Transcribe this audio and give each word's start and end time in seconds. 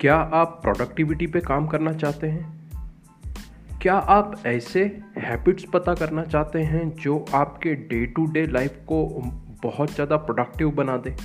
क्या 0.00 0.16
आप 0.16 0.58
प्रोडक्टिविटी 0.62 1.26
पे 1.26 1.40
काम 1.40 1.66
करना 1.66 1.92
चाहते 1.92 2.26
हैं? 2.26 2.70
क्या 3.82 3.94
आप 3.94 4.42
ऐसे 4.46 4.98
हैबिट्स 5.18 5.64
पता 5.64 5.94
करना 5.94 6.24
चाहते 6.24 6.58
हैं 6.58 6.96
जो 6.96 7.24
आपके 7.34 7.74
डे 7.74 8.06
टू 8.06 8.26
डे 8.26 8.46
लाइफ 8.46 8.76
को 8.76 9.22
बहुत 9.62 9.94
ज़्यादा 9.94 10.16
प्रोडक्टिव 10.16 10.70
बना 10.70 10.96
दें? 10.96 11.16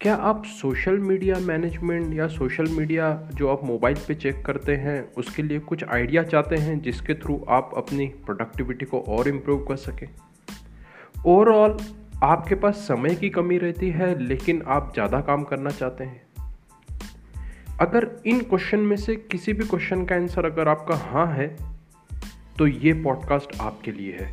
क्या 0.00 0.14
आप 0.14 0.44
सोशल 0.44 0.98
मीडिया 0.98 1.36
मैनेजमेंट 1.36 2.14
या 2.14 2.28
सोशल 2.28 2.66
मीडिया 2.66 3.30
जो 3.34 3.48
आप 3.48 3.64
मोबाइल 3.64 3.96
पे 4.08 4.14
चेक 4.14 4.46
करते 4.46 4.76
हैं, 4.76 5.12
उसके 5.12 5.42
लिए 5.42 5.58
कुछ 5.58 5.84
आइडिया 5.84 6.22
चाहते 6.22 6.56
हैं 6.56 6.80
जिसके 6.80 7.14
थ्रू 7.14 7.46
आप 7.48 7.70
अपनी 7.76 8.06
प्रोडक्टिविटी 8.06 8.86
को 8.86 9.00
और 9.00 9.28
इम्प्रूव 9.28 9.64
कर 9.64 9.76
सकें? 9.76 10.08
ओवरऑल 11.26 11.76
आपके 12.22 12.54
पास 12.54 12.74
समय 12.74 13.14
की 13.14 13.30
कमी 13.30 13.58
रहती 13.58 13.90
है, 13.90 14.18
लेकिन 14.18 14.62
आप 14.66 14.90
ज़्यादा 14.94 15.20
काम 15.20 15.42
करना 15.42 15.70
चाहते 15.70 16.04
हैं। 16.04 16.31
अगर 17.80 18.22
इन 18.26 18.40
क्वेश्चन 18.40 18.78
में 18.78 18.96
से 18.96 19.16
किसी 19.16 19.52
भी 19.52 19.64
क्वेश्चन 19.64 20.04
का 20.04 20.14
आंसर 20.14 20.46
अगर 20.46 20.68
आपका 20.68 20.94
हाँ 20.94 21.26
है 21.26 21.46
तो 22.58 22.66
ये 22.66 22.92
पॉडकास्ट 22.92 23.60
आपके 23.60 23.92
लिए 23.92 24.12
है। 24.12 24.32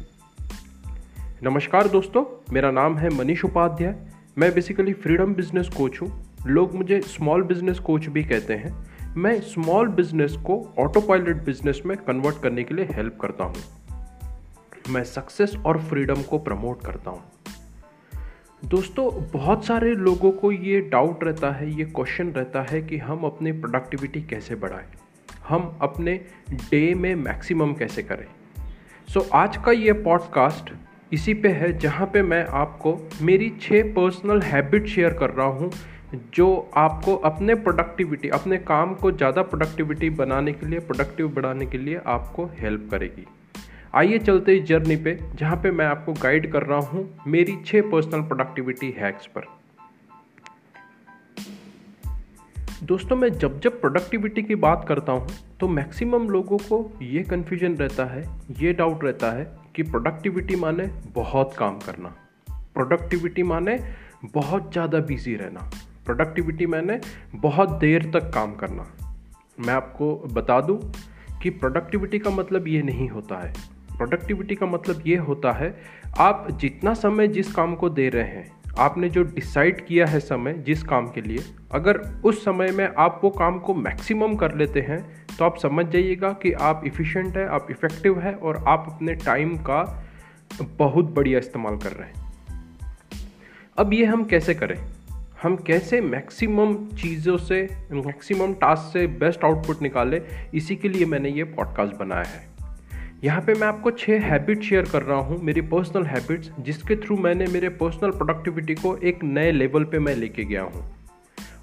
नमस्कार 1.44 1.88
दोस्तों, 1.88 2.54
मेरा 2.54 2.72
नाम 2.72 2.98
है 2.98 3.10
मनीष 3.10 3.46
उपाध्याय। 3.46 3.96
मैं 4.38 4.54
बेसिकली 4.54 4.94
फ्रीडम 4.94 5.34
बिज़नेस 5.34 5.70
कोच 5.78 6.02
हूँ। 6.02 6.36
लोग 6.48 6.76
मुझे 6.76 7.02
स्मॉल 7.02 7.44
बिज़नेस 7.44 7.80
कोच 7.80 8.08
भी 8.08 8.24
कहते 8.24 8.54
हैं। 8.54 8.74
मैं 9.18 9.42
स्मॉल 9.42 9.88
बिज़नेस 9.88 10.34
को 10.34 10.76
ऑटो 10.80 11.02
पायलट 11.02 11.44
बिज़नेस 11.44 11.82
में 11.86 11.98
कन्वर्ट 11.98 12.42
करने 12.44 12.64
के 12.64 12.76
लिए 12.76 12.86
हेल्प 12.86 13.18
करता 13.22 13.44
हूँ। 13.44 13.56
मैं 14.90 15.04
सक्सेस 15.04 15.56
और 15.66 15.82
फ्रीडम 15.82 16.22
को 16.22 16.38
प्रमोट 16.38 16.86
करता 16.86 17.12
हूँ। 17.12 17.24
दोस्तों 18.66 19.24
बहुत 19.34 19.66
सारे 19.66 19.94
लोगों 19.96 20.32
को 20.32 20.52
ये 20.52 20.80
डाउट 20.82 21.24
रहता 21.24 21.52
है 21.52 21.70
ये 21.72 21.84
क्वेश्चन 21.86 22.28
रहता 22.28 22.62
है 22.62 22.82
कि 22.82 22.98
हम 22.98 23.24
अपनी 23.24 23.52
प्रोडक्टिविटी 23.52 24.22
कैसे 24.22 24.56
बढ़ाएँ? 24.56 24.86
हम 25.48 25.78
अपने 25.82 26.14
डे 26.52 26.94
में 26.96 27.16
मैक्सिमम 27.16 27.74
कैसे 27.74 28.04
करें? 28.04 28.26
सो 29.14 29.20
so, 29.20 29.32
आज 29.34 29.58
का 29.58 29.72
ये 29.72 29.94
पॉडकास्ट 29.94 30.74
इसी 31.14 31.34
पे 31.34 31.50
है 31.50 31.78
जहाँ 31.78 32.08
पे 32.08 32.22
मैं 32.22 32.46
आपको 32.46 33.10
मेरी 33.22 33.50
छः 33.62 33.94
पर्सनल 33.94 34.42
हैबिट 34.42 34.88
शेयर 34.88 35.14
कर 35.14 35.30
रहा 35.30 35.48
हूँ 35.48 35.72
जो 36.34 36.72
आपको 36.76 37.16
अपने 37.16 37.56
प्रोडक्टिविटी 37.56 38.30
अपने 38.30 38.58
काम 38.58 38.94
को 38.94 39.12
ज़्यादा 39.12 39.42
प्रोडक्टिविटी 39.42 40.10
बनाने 40.10 40.54
के 40.54 40.66
लिए 40.66 40.80
प्रोडक्टिव 40.80 41.28
बढ़ाने 41.28 41.66
के 41.66 41.78
लिए 41.78 42.02
आपको 42.08 42.46
हेल्प 42.46 42.88
करेगी। 42.92 43.28
आइए 43.96 44.18
चलते 44.20 44.54
इस 44.56 44.64
जर्नी 44.64 44.96
पे, 44.96 45.18
जहाँ 45.36 45.56
पे 45.58 45.70
मैं 45.72 45.86
आपको 45.86 46.14
गाइड 46.14 46.52
कर 46.52 46.64
रहा 46.64 46.80
हूँ 46.80 47.24
मेरी 47.28 47.56
छः 47.66 47.90
पर्सनल 47.92 48.22
प्रोडक्टिविटी 48.22 48.90
हैक्स 48.98 49.26
पर। 49.28 49.46
दोस्तों, 52.84 53.16
मैं 53.16 53.30
जब 53.30 53.60
जब 53.60 53.80
प्रोडक्टिविटी 53.82 54.44
की 54.44 54.56
बात 54.56 54.86
करता 54.88 55.12
हूँ 55.12 55.28
तो 55.60 55.68
मैक्सिमम 55.68 56.30
लोगों 56.30 56.58
को 56.58 56.92
ये 57.02 57.24
कन्फ्यूज़न 57.24 57.76
रहता 57.76 58.06
है, 58.06 58.24
ये 58.60 58.74
डाउट 58.74 59.04
रहता 59.04 59.32
है 59.32 59.46
कि 59.76 59.84
प्रोडक्टिविटी 59.84 60.56
माने 60.56 60.86
बहुत 61.16 61.56
काम 61.58 61.80
करना। 61.80 62.14
प्रोडक्टिविटी 62.74 63.44
माने 63.44 63.78
बहुत 64.34 64.72
ज़्यादा 64.72 65.00
बिज़ी 65.00 65.36
रहना। 65.36 65.70
प्रोडक्टिविटी 66.06 66.66
माने 66.66 67.00
बहुत 67.38 67.78
देर 67.80 68.10
तक 68.12 68.32
काम 68.34 68.56
करना। 68.56 68.88
मैं 69.60 69.74
आपको 69.74 70.16
बता 70.34 70.62
दूँ 70.62 70.80
कि 71.42 71.50
प्रोडक्टिविटी 71.50 72.20
का 72.20 72.30
मतलब 72.30 72.68
ये 72.68 72.82
नहीं 72.82 73.10
होता 73.10 73.38
है 73.38 73.54
प्रोडक्टिविटी 74.00 74.56
का 74.56 74.66
मतलब 74.66 75.04
ये 75.08 75.16
होता 75.18 75.52
है, 75.52 75.76
आप 76.20 76.48
जितना 76.52 76.94
समय 76.94 77.28
जिस 77.28 77.52
काम 77.54 77.76
को 77.76 77.90
दे 77.90 78.10
रहे 78.10 78.24
हैं, 78.24 78.52
आपने 78.80 79.10
जो 79.10 79.24
डिसाइड 79.24 79.86
किया 79.86 80.06
है 80.06 80.20
समय 80.20 80.54
जिस 80.68 80.84
काम 80.84 81.08
के 81.08 81.22
लिए, 81.22 81.44
अगर 81.72 81.98
उस 82.26 82.44
समय 82.46 82.72
में 82.72 82.88
आप 82.98 83.20
वो 83.24 83.30
काम 83.30 83.60
को 83.60 83.74
मैक्सिमम 83.74 84.36
कर 84.36 84.56
लेते 84.56 84.82
हैं 84.82 85.00
तो 85.38 85.46
आप 85.46 85.58
समझ 85.58 85.86
जाइएगा 85.86 86.30
कि 86.34 86.52
आप 86.52 86.82
इफ़िशेंट 86.86 87.38
है, 87.38 87.48
आप 87.48 87.68
इफ़ेक्टिव 87.72 88.20
है 88.20 88.34
और 88.34 88.64
आप 88.68 88.86
अपने 88.90 89.16
टाइम 89.16 89.56
का 89.58 89.82
बहुत 90.78 91.06
बढ़िया 91.06 91.40
इस्तेमाल 91.40 91.78
कर 91.78 91.92
रहे 91.92 92.10
हैं। 92.10 92.32
अब 93.78 93.94
ये 93.94 94.06
हम 94.06 94.24
कैसे 94.24 94.54
करें? 94.54 94.76
हम 95.44 95.56
कैसे 95.58 96.02
मैक्सिमम 96.02 96.74
चीज़ों 96.96 97.38
से 97.38 97.62
मैक्सिमम 97.92 98.54
टास्क 98.54 98.94
से 98.94 99.06
बेस्ट 99.08 99.44
आउटपुट 99.44 99.82
निकालें? 99.82 100.22
इसी 100.54 100.76
के 100.76 100.90
लिए 100.90 101.06
मैंने 101.06 101.30
ये 101.30 101.44
पॉडकास्ट 101.44 101.96
बनाया 101.96 102.24
है। 102.24 102.49
यहाँ 103.24 103.42
पे 103.42 103.54
मैं 103.54 103.68
आपको 103.68 103.92
छः 103.92 104.22
हैबिट 104.22 104.62
शेयर 104.64 104.86
कर 104.92 105.02
रहा 105.02 105.18
हूँ, 105.20 105.40
मेरी 105.44 105.62
पर्सनल 105.62 106.04
हैबिट्स 106.04 106.52
जिसके 106.60 106.96
थ्रू 106.96 107.16
मैंने 107.18 107.46
मेरे 107.46 107.70
पर्सनल 107.70 108.12
प्रोडक्टिविटी 108.12 108.76
को 108.76 108.96
एक 108.98 109.24
नए 109.24 109.52
लेवल 109.52 109.84
पे 109.84 110.00
मैं 110.00 110.14
लेके 110.16 110.44
गया 110.44 110.62
हूँ। 110.62 110.84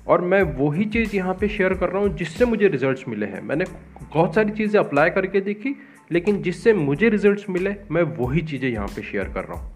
और 0.07 0.21
मैं 0.21 0.43
वही 0.59 0.85
चीज़ 0.85 1.17
यहाँ 1.17 1.35
पे 1.35 1.49
शेयर 1.49 1.75
कर 1.75 1.89
रहा 1.89 2.03
हूँ, 2.03 2.15
जिससे 2.17 2.45
मुझे 2.45 2.69
रिजल्ट्स 2.69 3.05
मिले 3.09 3.27
हैं। 3.27 3.41
मैंने 3.43 3.65
बहुत 4.03 4.35
सारी 4.35 4.53
चीज़ें 4.53 4.79
अप्लाई 4.81 5.11
करके 5.11 5.41
देखी, 5.41 5.75
लेकिन 6.13 6.43
जिससे 6.43 6.73
मुझे 6.75 7.09
रिजल्ट्स 7.09 7.49
मिले, 7.51 7.75
मैं 7.91 8.03
वही 8.19 8.41
चीज़ें 8.43 8.69
यहाँ 8.69 8.89
पे 8.89 9.03
शेयर 9.03 9.33
कर 9.35 9.45
रहा 9.45 9.61
हूँ। 9.61 9.73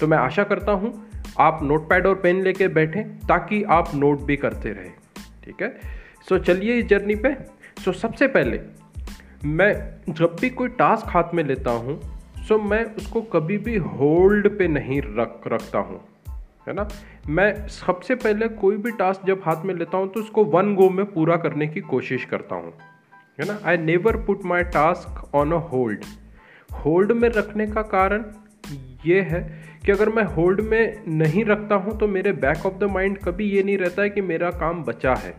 तो 0.00 0.06
मैं 0.06 0.18
आशा 0.18 0.44
करता 0.44 0.72
हूँ, 0.72 0.92
आप 1.38 1.60
नोट 1.62 1.88
पैड 1.88 2.06
और 2.06 2.14
पेन 2.14 2.42
लेके 2.42 2.68
बैठें, 2.68 3.02
ताकि 3.18 3.62
आप 3.70 3.94
नोट 3.94 4.22
भी 4.22 4.36
करते 4.36 4.72
रहें। 4.72 4.92
ठीक 5.44 5.62
है? 5.62 5.74
सो 6.28 6.38
चलिए 6.38 6.78
इस 6.78 6.86
जर्नी 6.86 7.14
पे। 7.16 7.34
सो 7.84 7.92
सबसे 7.92 8.26
पहले 8.28 8.60
मैं 9.44 9.72
जब 10.08 10.36
भी 10.40 10.50
कोई 10.50 10.68
टास्क 10.68 11.06
हाथ 11.08 11.34
में 11.34 11.44
लेता 11.44 11.70
हूँ 11.70 12.00
सो 12.48 12.58
मैं 12.58 12.84
उसको 12.84 13.20
कभी 13.22 13.58
भी 13.58 13.76
होल्ड 13.76 14.58
पे 14.58 14.68
नहीं 14.68 15.02
रख, 15.02 15.40
रखता 15.46 15.78
हूँ, 15.78 16.00
है 16.68 16.74
ना? 16.74 16.88
मैं 17.28 17.68
सबसे 17.68 18.14
पहले 18.14 18.48
कोई 18.48 18.76
भी 18.76 18.90
टास्क 18.90 19.26
जब 19.26 19.42
हाथ 19.44 19.64
में 19.64 19.74
लेता 19.74 19.96
हूँ 19.96 20.08
तो 20.12 20.20
उसको 20.20 20.44
वन 20.44 20.74
गो 20.74 20.90
में 20.90 21.04
पूरा 21.06 21.36
करने 21.36 21.66
की 21.66 21.80
कोशिश 21.80 22.24
करता 22.24 22.54
हूँ, 22.54 22.72
है 23.40 23.46
ना? 23.46 23.58
I 23.64 23.76
never 23.76 24.16
put 24.16 24.44
my 24.44 24.62
task 24.62 25.34
on 25.34 25.52
a 25.52 25.56
hold 25.56 26.04
hold 26.84 27.12
में 27.12 27.28
रखने 27.28 27.66
का 27.66 27.82
कारण 27.82 28.24
ये 29.06 29.20
है 29.20 29.64
कि 29.86 29.92
अगर 29.92 30.08
मैं 30.08 30.24
होल्ड 30.24 30.60
में 30.60 31.02
नहीं 31.08 31.44
रखता 31.44 31.74
हूँ 31.74 31.98
तो 31.98 32.08
मेरे 32.08 32.32
बैक 32.32 32.66
ऑफ़ 32.66 32.74
द 32.74 32.84
माइंड 32.84 33.18
कभी 33.18 33.44
ये 33.44 33.62
नहीं 33.62 33.78
रहता 33.78 34.02
है 34.02 34.10
कि 34.10 34.20
मेरा 34.20 34.50
काम 34.50 34.84
बचा 34.84 35.14
है, 35.14 35.34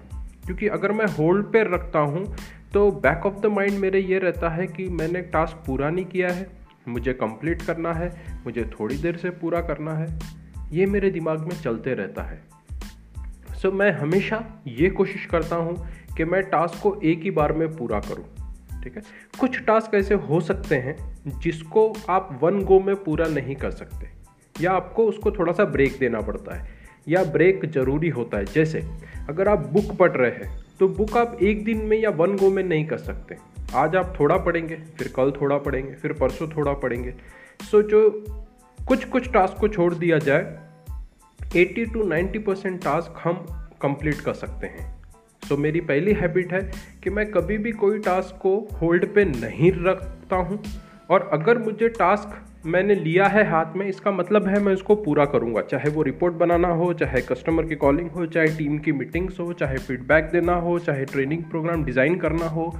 क्योंकि 0.45 0.67
अगर 0.67 0.91
मैं 0.91 1.05
होल्ड 1.05 1.45
पे 1.45 1.63
रखता 1.63 1.99
हूँ 1.99 2.35
तो 2.73 2.91
बैक 2.91 3.25
ऑफ़ 3.25 3.33
द 3.33 3.45
माइंड 3.45 3.73
मेरे 3.73 3.99
ये 3.99 4.19
रहता 4.19 4.49
है 4.49 4.67
कि 4.67 4.89
मैंने 4.89 5.21
टास्क 5.21 5.63
पूरा 5.67 5.89
नहीं 5.89 6.05
किया 6.05 6.29
है 6.29 6.47
मुझे 6.87 7.13
कंप्लीट 7.13 7.61
करना 7.61 7.93
है 7.93 8.23
मुझे 8.45 8.71
थोड़ी 8.79 8.97
देर 8.97 9.17
से 9.17 9.29
पूरा 9.29 9.61
करना 9.61 9.93
है 9.93 10.19
ये 10.71 10.85
मेरे 10.85 11.09
दिमाग 11.09 11.39
में 11.39 11.61
चलते 11.61 11.93
रहता 11.93 12.23
है। 12.23 12.41
सो 13.61 13.69
so, 13.69 13.75
मैं 13.75 13.91
हमेशा 13.91 14.63
ये 14.67 14.89
कोशिश 14.89 15.25
करता 15.25 15.55
हूँ 15.55 15.87
कि 16.17 16.25
मैं 16.25 16.43
टास्क 16.43 16.83
को 16.83 17.01
एक 17.03 17.21
ही 17.23 17.31
बार 17.31 17.53
में 17.53 17.77
पूरा 17.77 17.99
करूँ 17.99 18.55
ठीक 18.83 18.95
है? 18.95 19.01
कुछ 19.39 19.63
टास्क 19.63 19.95
ऐसे 19.95 20.13
हो 20.13 20.41
सकते 20.41 20.75
हैं 20.75 21.17
जिसको 21.39 21.93
आप 22.09 22.39
वन 22.41 22.61
गो 22.61 22.79
में 22.79 22.95
पूरा 22.95 23.25
नहीं 23.25 23.55
कर 23.55 23.71
सकते 23.71 24.09
या 24.63 24.71
आपको 24.71 25.05
उसको 25.05 25.31
थोड़ा 25.31 25.53
सा 25.53 25.65
ब्रेक 25.65 25.97
देना 25.99 26.21
पड़ता 26.21 26.55
है 26.55 26.69
या 27.07 27.23
ब्रेक 27.23 27.65
ज़रूरी 27.65 28.09
होता 28.09 28.37
है। 28.37 28.45
जैसे 28.45 28.83
अगर 29.29 29.47
आप 29.47 29.59
बुक 29.59 29.97
पढ़ 29.97 30.11
रहे 30.11 30.31
हैं 30.31 30.62
तो 30.79 30.87
बुक 30.87 31.17
आप 31.17 31.37
एक 31.41 31.63
दिन 31.63 31.77
में 31.77 31.97
या 31.97 32.09
वन 32.09 32.37
गो 32.37 32.49
में 32.49 32.63
नहीं 32.63 32.85
कर 32.85 32.97
सकते। 32.97 33.37
आज 33.75 33.95
आप 33.95 34.13
थोड़ा 34.19 34.37
पढ़ेंगे 34.37 34.75
फिर 34.75 35.07
कल 35.07 35.31
थोड़ा 35.31 35.57
पढ़ेंगे 35.57 35.93
फिर 35.93 36.13
परसों 36.13 36.47
थोड़ा 36.47 36.73
पढ़ेंगे। 36.73 37.13
सो 37.71 37.81
जो 37.81 38.25
कुछ 38.87 39.05
कुछ 39.05 39.31
टास्क 39.31 39.57
को 39.59 39.67
छोड़ 39.67 39.93
दिया 39.93 40.17
जाए 40.17 40.59
80 41.57 41.93
टू 41.93 42.03
90 42.03 42.39
परसेंट 42.39 42.83
टास्क 42.83 43.21
हम 43.23 43.33
कंप्लीट 43.81 44.15
कर 44.15 44.33
सकते 44.33 44.67
हैं। 44.67 45.01
सो 45.43 45.55
so, 45.55 45.61
मेरी 45.61 45.81
पहली 45.81 46.13
हैबिट 46.13 46.53
है 46.53 46.71
कि 47.03 47.09
मैं 47.09 47.31
कभी 47.31 47.57
भी 47.57 47.71
कोई 47.71 47.99
टास्क 47.99 48.39
को 48.41 48.67
होल्ड 48.81 49.15
पे 49.15 49.25
नहीं 49.25 49.71
रखता 49.85 50.35
हूँ। 50.35 50.63
और 51.09 51.29
अगर 51.33 51.57
मुझे 51.57 51.89
टास्क 51.89 52.52
मैंने 52.63 52.95
लिया 52.95 53.25
है 53.27 53.43
हाथ 53.49 53.75
में 53.75 53.85
इसका 53.85 54.11
मतलब 54.11 54.47
है 54.47 54.59
मैं 54.59 54.73
इसको 54.73 54.95
पूरा 54.97 55.23
करूँगा। 55.25 55.61
चाहे 55.61 55.89
वो 55.89 56.01
रिपोर्ट 56.03 56.33
बनाना 56.33 56.67
हो 56.73 56.91
चाहे 56.93 57.21
कस्टमर 57.21 57.65
की 57.65 57.75
कॉलिंग 57.75 58.09
हो 58.11 58.25
चाहे 58.25 58.47
टीम 58.57 58.77
की 58.77 58.91
मीटिंग्स 58.91 59.39
हो 59.39 59.51
चाहे 59.53 59.77
फीडबैक 59.77 60.29
देना 60.31 60.53
हो 60.57 60.77
चाहे 60.79 61.05
ट्रेनिंग 61.05 61.43
प्रोग्राम 61.43 61.83
डिज़ाइन 61.83 62.15
करना 62.19 62.47
हो 62.49 62.73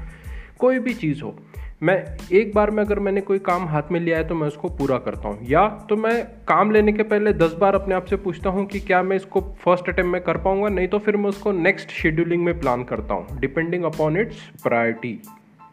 कोई 0.60 0.80
भी 0.80 0.94
चीज़ 0.94 1.24
हो। 1.24 1.36
मैं 1.84 1.96
एक 2.32 2.54
बार 2.56 2.72
में 2.72 2.84
अगर 2.84 3.00
मैंने 3.00 3.22
कोई 3.22 3.40
काम 3.42 3.66
हाथ 3.68 3.92
में 3.92 4.00
लिया 4.00 4.18
है 4.18 4.28
तो 4.28 4.36
मैं 4.36 4.48
उसको 4.48 4.70
पूरा 4.70 4.98
करता 5.00 5.28
हूँ। 5.28 5.48
या 5.48 5.68
तो 5.90 5.96
मैं 5.96 6.24
काम 6.48 6.72
लेने 6.72 6.92
के 6.94 7.04
पहले 7.04 7.34
दस 7.34 7.54
बार 7.62 7.76
अपने 7.76 7.96
आप 7.96 8.06
से 8.06 8.16
पूछता 8.18 8.50
हूँ 8.50 8.66
कि 8.66 8.80
क्या 8.82 9.02
मैं 9.04 9.16
इसको 9.16 9.42
फ़र्स्ट 9.64 9.90
अटैम्प 9.90 10.12
में 10.12 10.22
कर 10.22 10.38
पाऊँगा 10.38 10.70
नहीं 10.70 10.88
तो 10.88 11.00
फिर 11.00 11.18
मैं 11.18 11.30
उसको 11.30 11.52
नेक्स्ट 11.52 11.90
शेड्यूलिंग 11.92 12.44
में 12.44 12.60
प्लान 12.60 12.84
करता 12.84 13.14
हूँ 13.14 13.40
डिपेंडिंग 13.40 13.84
अपॉन 13.84 14.18
इट्स 14.18 14.48
प्रायोरिटी 14.64 15.14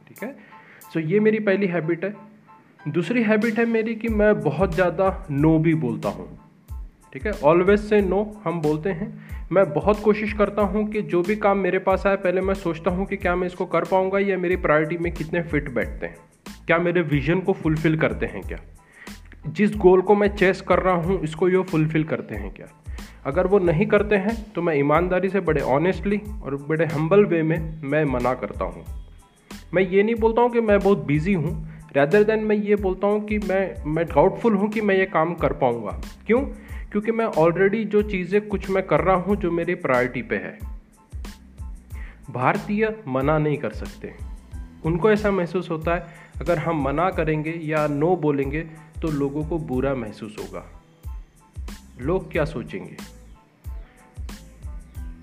ठीक 0.09 0.23
है? 0.23 0.35
सो 0.83 1.01
so, 1.01 1.07
ये 1.07 1.21
मेरी 1.21 1.39
पहली 1.41 1.67
हैबिट 1.67 2.05
है। 2.05 2.15
दूसरी 2.89 3.23
हैबिट 3.23 3.59
है 3.59 3.65
मेरी 3.67 3.95
कि 3.95 4.09
मैं 4.09 4.41
बहुत 4.41 4.75
ज़्यादा 4.75 5.27
नो 5.31 5.59
भी 5.59 5.75
बोलता 5.75 6.09
हूँ। 6.09 6.27
ठीक 7.13 7.27
है? 7.27 7.33
ऑलवेज 7.45 7.81
से 7.81 8.01
नो 8.01 8.41
हम 8.45 8.61
बोलते 8.61 8.91
हैं। 8.91 9.09
मैं 9.53 9.73
बहुत 9.73 10.01
कोशिश 10.01 10.33
करता 10.33 10.63
हूँ 10.63 10.87
कि 10.89 11.03
जो 11.03 11.23
भी 11.23 11.37
काम 11.37 11.59
मेरे 11.59 11.79
पास 11.79 12.07
आए, 12.07 12.17
पहले 12.17 12.41
मैं 12.41 12.55
सोचता 12.55 12.91
हूँ 12.91 13.07
कि 13.07 13.17
क्या 13.17 13.37
मैं 13.37 13.47
इसको 13.47 13.67
कर 13.67 13.85
पाऊँगा 13.85 14.19
या 14.19 14.39
मेरी 14.39 14.57
प्रायोरिटी 14.57 14.97
में 14.97 15.13
कितने 15.13 15.43
फिट 15.43 15.71
बैठते 15.71 16.07
हैं। 16.07 16.17
क्या 16.67 16.79
मेरे 16.79 17.03
विजन 17.03 17.41
को 17.41 17.53
फुलफ़िल 17.53 17.99
करते 17.99 18.27
हैं 18.27 18.43
क्या? 18.43 18.59
जिस 19.47 19.77
गोल 19.77 20.03
को 20.03 20.15
मैं 20.15 20.29
चेस 20.29 20.61
कर 20.61 20.79
रहा 20.79 20.95
हूँ, 20.95 21.21
इसको 21.23 21.49
ये 21.49 21.63
फुलफ़िल 21.63 22.05
करते 22.05 22.35
हैं 22.35 22.51
क्या? 22.51 22.67
अगर 23.27 23.47
वो 23.47 23.59
नहीं 23.59 23.87
करते 23.87 24.17
हैं 24.17 24.53
तो 24.53 24.63
मैं 24.63 24.75
ईमानदारी 24.75 25.29
से 25.29 25.41
बड़े 25.41 25.61
ऑनेस्टली 25.61 26.21
और 26.43 26.57
बड़े 26.57 26.85
हम्बल 26.85 27.25
वे 27.25 27.43
में 27.43 27.81
मैं 27.83 28.05
मना 28.05 28.35
करता 28.35 28.65
हूँ। 28.65 28.85
मैं 29.75 29.83
ये 29.83 30.03
नहीं 30.03 30.15
बोलता 30.15 30.43
हूँ 30.43 30.51
कि 30.51 30.61
मैं 30.61 30.79
बहुत 30.81 31.05
बिज़ी 31.07 31.33
हूँ 31.33 31.70
रैदर 31.97 32.25
देन 32.25 32.45
मैं 32.45 32.57
ये 32.57 32.77
बोलता 32.77 33.07
हूँ 33.07 33.25
कि 33.25 33.39
मैं 33.39 33.85
मैं 33.87 34.05
डाउटफुल 34.07 34.55
हूँ 34.55 34.69
कि 34.71 34.81
मैं 34.81 34.95
ये 34.95 35.07
काम 35.07 35.35
कर 35.35 35.53
पाऊँगा। 35.53 36.01
क्यों? 36.27 36.41
क्योंकि 36.93 37.13
मैं 37.13 37.25
ऑलरेडी 37.25 37.85
जो 37.85 38.03
चीज़ें 38.03 38.49
कुछ 38.49 38.71
मैं 38.71 38.87
कर 38.87 39.01
रहा 39.01 39.17
हूँ, 39.17 39.37
जो 39.37 39.51
मेरी 39.51 39.75
प्रायोरिटी 39.75 40.23
पे 40.23 40.37
है, 40.37 40.59
भारतीय 42.31 42.97
मना 43.09 43.39
नहीं 43.39 43.57
कर 43.57 43.71
सकते। 43.71 44.15
उनको 44.87 45.11
ऐसा 45.11 45.31
महसूस 45.31 45.71
होता 45.71 45.95
है, 45.95 46.07
अगर 46.41 46.59
हम 46.59 46.83
मना 46.83 47.11
करेंगे 47.11 47.51
या 47.51 47.87
नो 47.87 48.17
बोलेंगे 48.17 48.61
तो 49.03 49.09
लोगों 49.09 49.45
को 49.45 49.59
बुरा 49.59 49.95
महसूस 49.95 50.37
होगा। 50.39 50.65
लोग 52.01 52.31
क्या 52.33 52.45
सोचेंगे? 52.45 52.97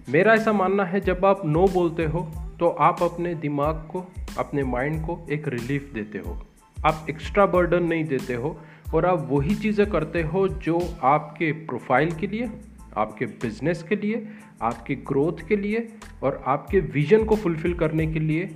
मेरा 0.09 0.33
ऐसा 0.33 0.53
मानना 0.53 0.83
है, 0.83 0.99
जब 0.99 1.25
आप 1.25 1.45
नो 1.45 1.67
बोलते 1.67 2.05
हो 2.05 2.31
तो 2.59 2.69
आप 2.69 3.03
अपने 3.03 3.35
दिमाग 3.35 3.75
को, 3.75 4.05
अपने 4.37 4.63
माइंड 4.63 5.01
को 5.01 5.19
एक 5.31 5.47
रिलीफ 5.47 5.91
देते 5.93 6.17
हो। 6.17 6.46
आप 6.85 7.07
एक्स्ट्रा 7.09 7.45
बर्डन 7.45 7.83
नहीं 7.83 8.05
देते 8.05 8.33
हो 8.33 8.61
और 8.93 9.05
आप 9.05 9.27
वही 9.31 9.55
चीज़ें 9.55 9.89
करते 9.89 10.21
हो 10.21 10.47
जो 10.47 10.95
आपके 11.03 11.51
प्रोफ़ाइल 11.51 12.11
के 12.11 12.27
लिए 12.27 12.51
आपके 12.97 13.25
बिज़नेस 13.25 13.83
के 13.83 13.95
लिए 13.95 14.27
आपके 14.61 14.95
ग्रोथ 14.95 15.47
के 15.47 15.55
लिए 15.55 15.93
और 16.23 16.43
आपके 16.45 16.79
विजन 16.79 17.25
को 17.25 17.35
फुलफिल 17.35 17.73
करने 17.73 18.07
के 18.07 18.19
लिए 18.19 18.55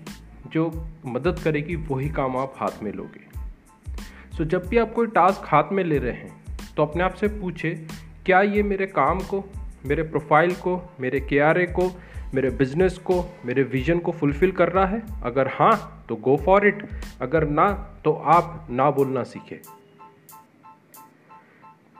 जो 0.53 0.88
मदद 1.06 1.39
करेगी 1.39 1.75
वही 1.75 2.09
काम 2.09 2.38
आप 2.38 2.53
हाथ 2.57 2.83
में 2.83 2.94
लोगे। 2.94 3.31
सो 4.38 4.44
so, 4.44 4.50
जब 4.50 4.68
भी 4.68 4.77
आप 4.77 4.94
कोई 4.94 5.07
टास्क 5.07 5.41
हाथ 5.45 5.63
में 5.71 5.83
ले 5.83 5.97
रहे 5.97 6.13
हैं 6.13 6.44
तो 6.77 6.85
अपने 6.85 7.03
आप 7.03 7.13
से 7.13 7.27
पूछे 7.27 7.88
क्या 8.25 8.41
ये 8.41 8.63
मेरे 8.63 8.85
काम 8.85 9.19
को 9.19 9.50
मेरे 9.85 10.03
प्रोफ़ाइल 10.03 10.53
को 10.53 10.94
मेरे 11.00 11.19
के 11.19 11.65
को 11.65 12.01
मेरे 12.33 12.50
बिज़नेस 12.50 12.98
को, 12.98 13.24
मेरे 13.45 13.63
विजन 13.63 14.00
को 14.00 14.12
फुलफिल 14.12 14.51
कर 14.51 14.69
रहा 14.69 14.86
है? 14.86 15.01
अगर 15.24 15.48
हाँ 15.50 16.06
तो 16.10 16.16
गो 16.18 16.36
फॉर 16.38 16.68
इट 16.68 16.88
अगर 17.22 17.48
ना 17.50 17.69
तो 18.06 18.13
आप 18.13 18.68
ना 18.69 18.89
बोलना 18.92 19.24
सीखें। 19.24 19.57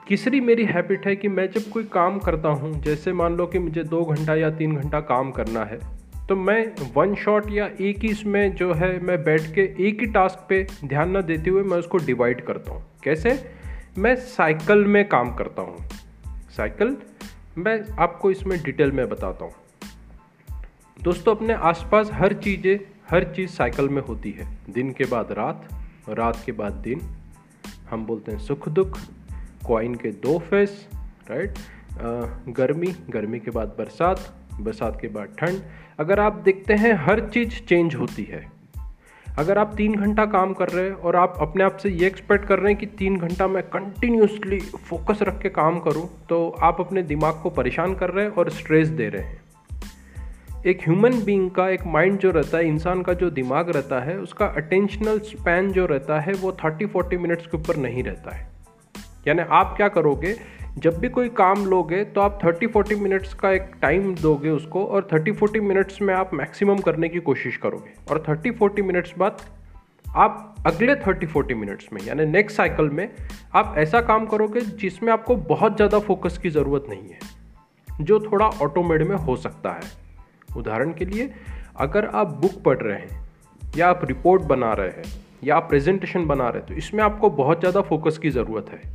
तीसरी 0.06 0.40
मेरी 0.40 0.64
हैबिट 0.64 1.06
है 1.06 1.14
कि 1.16 1.28
मैं 1.28 1.50
जब 1.50 1.70
कोई 1.72 1.84
काम 1.84 2.18
करता 2.18 2.48
हूँ, 2.48 2.72
जैसे 2.82 3.12
मान 3.12 3.36
लो 3.36 3.46
कि 3.46 3.58
मुझे 3.58 3.84
दो 3.84 4.04
घंटा 4.04 4.34
या 4.34 4.50
तीन 4.50 4.76
घंटा 4.76 5.00
काम 5.02 5.30
करना 5.30 5.64
है 5.64 5.78
तो 6.28 6.36
मैं 6.36 6.92
वन 6.94 7.14
शॉट 7.14 7.50
या 7.50 7.68
एक 7.80 7.98
ही 7.98 8.08
इसमें 8.08 8.54
जो 8.56 8.72
है, 8.72 8.98
मैं 9.00 9.22
बैठ 9.24 9.46
के 9.54 9.62
एक 9.88 10.00
ही 10.00 10.06
टास्क 10.08 10.46
पे 10.48 10.66
ध्यान 10.84 11.16
न 11.16 11.22
देते 11.22 11.50
हुए 11.50 11.62
मैं 11.62 11.78
उसको 11.78 11.98
डिवाइड 11.98 12.44
करता 12.46 12.72
हूँ। 12.72 12.82
कैसे? 13.04 13.38
मैं 13.98 14.14
साइकिल 14.16 14.84
में 14.86 15.04
काम 15.08 15.34
करता 15.34 15.62
हूँ। 15.62 15.88
साइकिल 16.56 16.96
मैं 17.58 17.80
आपको 18.00 18.30
इसमें 18.30 18.58
डिटेल 18.62 18.92
में 18.92 19.08
बताता 19.08 19.44
हूँ। 19.44 19.52
दोस्तों, 21.02 21.34
अपने 21.36 21.54
आसपास 21.68 22.10
हर 22.12 22.32
चीज़ें, 22.32 22.78
हर 23.10 23.24
चीज़ 23.26 23.50
साइकिल 23.50 23.88
में 23.88 24.00
होती 24.02 24.30
है। 24.30 24.46
दिन 24.70 24.90
के 24.92 25.04
बाद 25.04 25.32
रात 25.32 25.64
रात 26.08 26.42
के 26.46 26.52
बाद 26.52 26.72
दिन। 26.82 27.00
हम 27.90 28.04
बोलते 28.06 28.32
हैं 28.32 28.38
सुख 28.38 28.68
दुख 28.68 28.98
कॉइन 29.66 29.94
के 29.94 30.10
दो 30.22 30.38
फेस 30.40 30.86
राइट 31.30 31.58
गर्मी 32.56 32.94
गर्मी 33.10 33.38
के 33.38 33.50
बाद 33.50 33.74
बरसात 33.78 34.32
बरसात 34.60 34.98
के 35.00 35.08
बाद 35.08 35.34
ठंड। 35.38 35.60
अगर 36.00 36.20
आप 36.20 36.40
देखते 36.44 36.74
हैं 36.74 36.92
हर 37.06 37.28
चीज़ 37.28 37.60
चेंज 37.64 37.94
होती 37.94 38.24
है। 38.24 38.44
अगर 39.26 39.58
आप 39.58 39.74
तीन 39.76 39.94
घंटा 39.96 40.26
काम 40.28 40.52
कर 40.54 40.68
रहे 40.68 40.84
हैं 40.84 40.94
और 40.94 41.16
आप 41.16 41.36
अपने 41.40 41.64
आप 41.64 41.76
से 41.76 41.90
ये 41.90 42.06
एक्सपेक्ट 42.06 42.46
कर 42.46 42.58
रहे 42.58 42.72
हैं 42.72 42.80
कि 42.80 42.86
तीन 42.98 43.18
घंटा 43.18 43.48
मैं 43.48 43.62
कंटिन्यूसली 43.68 44.60
फोकस 44.60 45.22
रख 45.22 45.42
के 45.42 45.48
काम 45.50 45.80
करूँ 45.80 46.08
तो 46.28 46.48
आप 46.62 46.80
अपने 46.80 47.02
दिमाग 47.04 47.40
को 47.42 47.50
परेशान 47.50 47.94
कर 47.94 48.10
रहे 48.10 48.24
हैं 48.24 48.32
और 48.32 48.50
स्ट्रेस 48.52 48.88
दे 48.90 49.08
रहे 49.08 49.22
हैं। 49.22 49.40
एक 50.66 50.80
ह्यूमन 50.80 51.12
बीइंग 51.24 51.50
का 51.50 51.68
एक 51.68 51.86
माइंड 51.86 52.18
जो 52.18 52.30
रहता 52.30 52.58
है, 52.58 52.66
इंसान 52.66 53.00
का 53.02 53.12
जो 53.12 53.28
दिमाग 53.30 53.70
रहता 53.70 53.98
है, 54.00 54.16
उसका 54.18 54.46
अटेंशनल 54.46 55.18
स्पैन 55.20 55.70
जो 55.72 55.86
रहता 55.86 56.18
है, 56.20 56.32
वो 56.32 56.52
थर्टी 56.54 56.86
फोर्टी 56.86 57.16
मिनट्स 57.16 57.46
के 57.46 57.56
ऊपर 57.56 57.76
नहीं 57.76 58.02
रहता 58.02 58.34
है। 58.34 58.46
यानी 59.26 59.42
आप 59.50 59.74
क्या 59.76 59.88
करोगे, 59.88 60.34
जब 60.78 60.98
भी 60.98 61.08
कोई 61.08 61.28
काम 61.30 61.64
लोगे 61.66 62.02
तो 62.04 62.20
आप 62.20 62.38
थर्टी 62.44 62.66
फोर्टी 62.66 62.94
मिनट्स 62.96 63.34
का 63.34 63.50
एक 63.50 63.72
टाइम 63.82 64.14
दोगे 64.14 64.50
उसको 64.50 64.84
और 64.84 65.08
थर्टी 65.12 65.32
फोर्टी 65.32 65.60
मिनट्स 65.60 66.00
में 66.02 66.12
आप 66.14 66.34
मैक्सिमम 66.34 66.78
करने 66.80 67.08
की 67.08 67.20
कोशिश 67.20 67.56
करोगे। 67.56 67.94
और 68.10 68.22
थर्टी 68.28 68.50
फोर्टी 68.52 68.82
मिनट्स 68.82 69.12
बाद 69.18 69.42
आप 70.06 70.54
अगले 70.66 70.94
थर्टी 70.96 71.26
फोर्टी 71.26 71.54
मिनट्स 71.54 71.88
में, 71.92 72.00
यानी 72.02 72.24
नेक्स्ट 72.26 72.56
साइकिल 72.56 72.90
में, 72.90 73.08
आप 73.54 73.74
ऐसा 73.78 74.00
काम 74.02 74.26
करोगे 74.26 74.60
जिसमें 74.60 75.12
आपको 75.12 75.36
बहुत 75.48 75.76
ज़्यादा 75.76 75.98
फोकस 76.00 76.38
की 76.38 76.50
ज़रूरत 76.50 76.86
नहीं 76.88 77.08
है, 77.10 77.18
जो 77.88 78.20
थोड़ा 78.22 78.46
ऑटोमेड 78.46 79.02
में 79.02 79.16
हो 79.16 79.36
सकता 79.38 79.72
है। 79.72 80.00
उदाहरण 80.56 80.92
के 80.92 81.04
लिए, 81.04 81.30
अगर 81.76 82.06
आप 82.06 82.32
बुक 82.36 82.62
पढ़ 82.64 82.78
रहे 82.78 82.98
हैं, 82.98 83.20
या 83.76 83.88
आप 83.88 84.00
रिपोर्ट 84.04 84.42
बना 84.44 84.72
रहे 84.72 84.88
हैं, 84.88 85.04
या 85.44 85.56
आप 85.56 85.68
प्रेजेंटेशन 85.68 86.26
बना 86.26 86.48
रहे 86.48 86.58
हैं 86.58 86.66
तो 86.66 86.74
इसमें 86.74 87.02
आपको 87.04 87.30
बहुत 87.32 87.60
ज़्यादा 87.60 87.80
फोकस 87.82 88.18
की 88.18 88.30
ज़रूरत 88.30 88.66
है। 88.70 88.92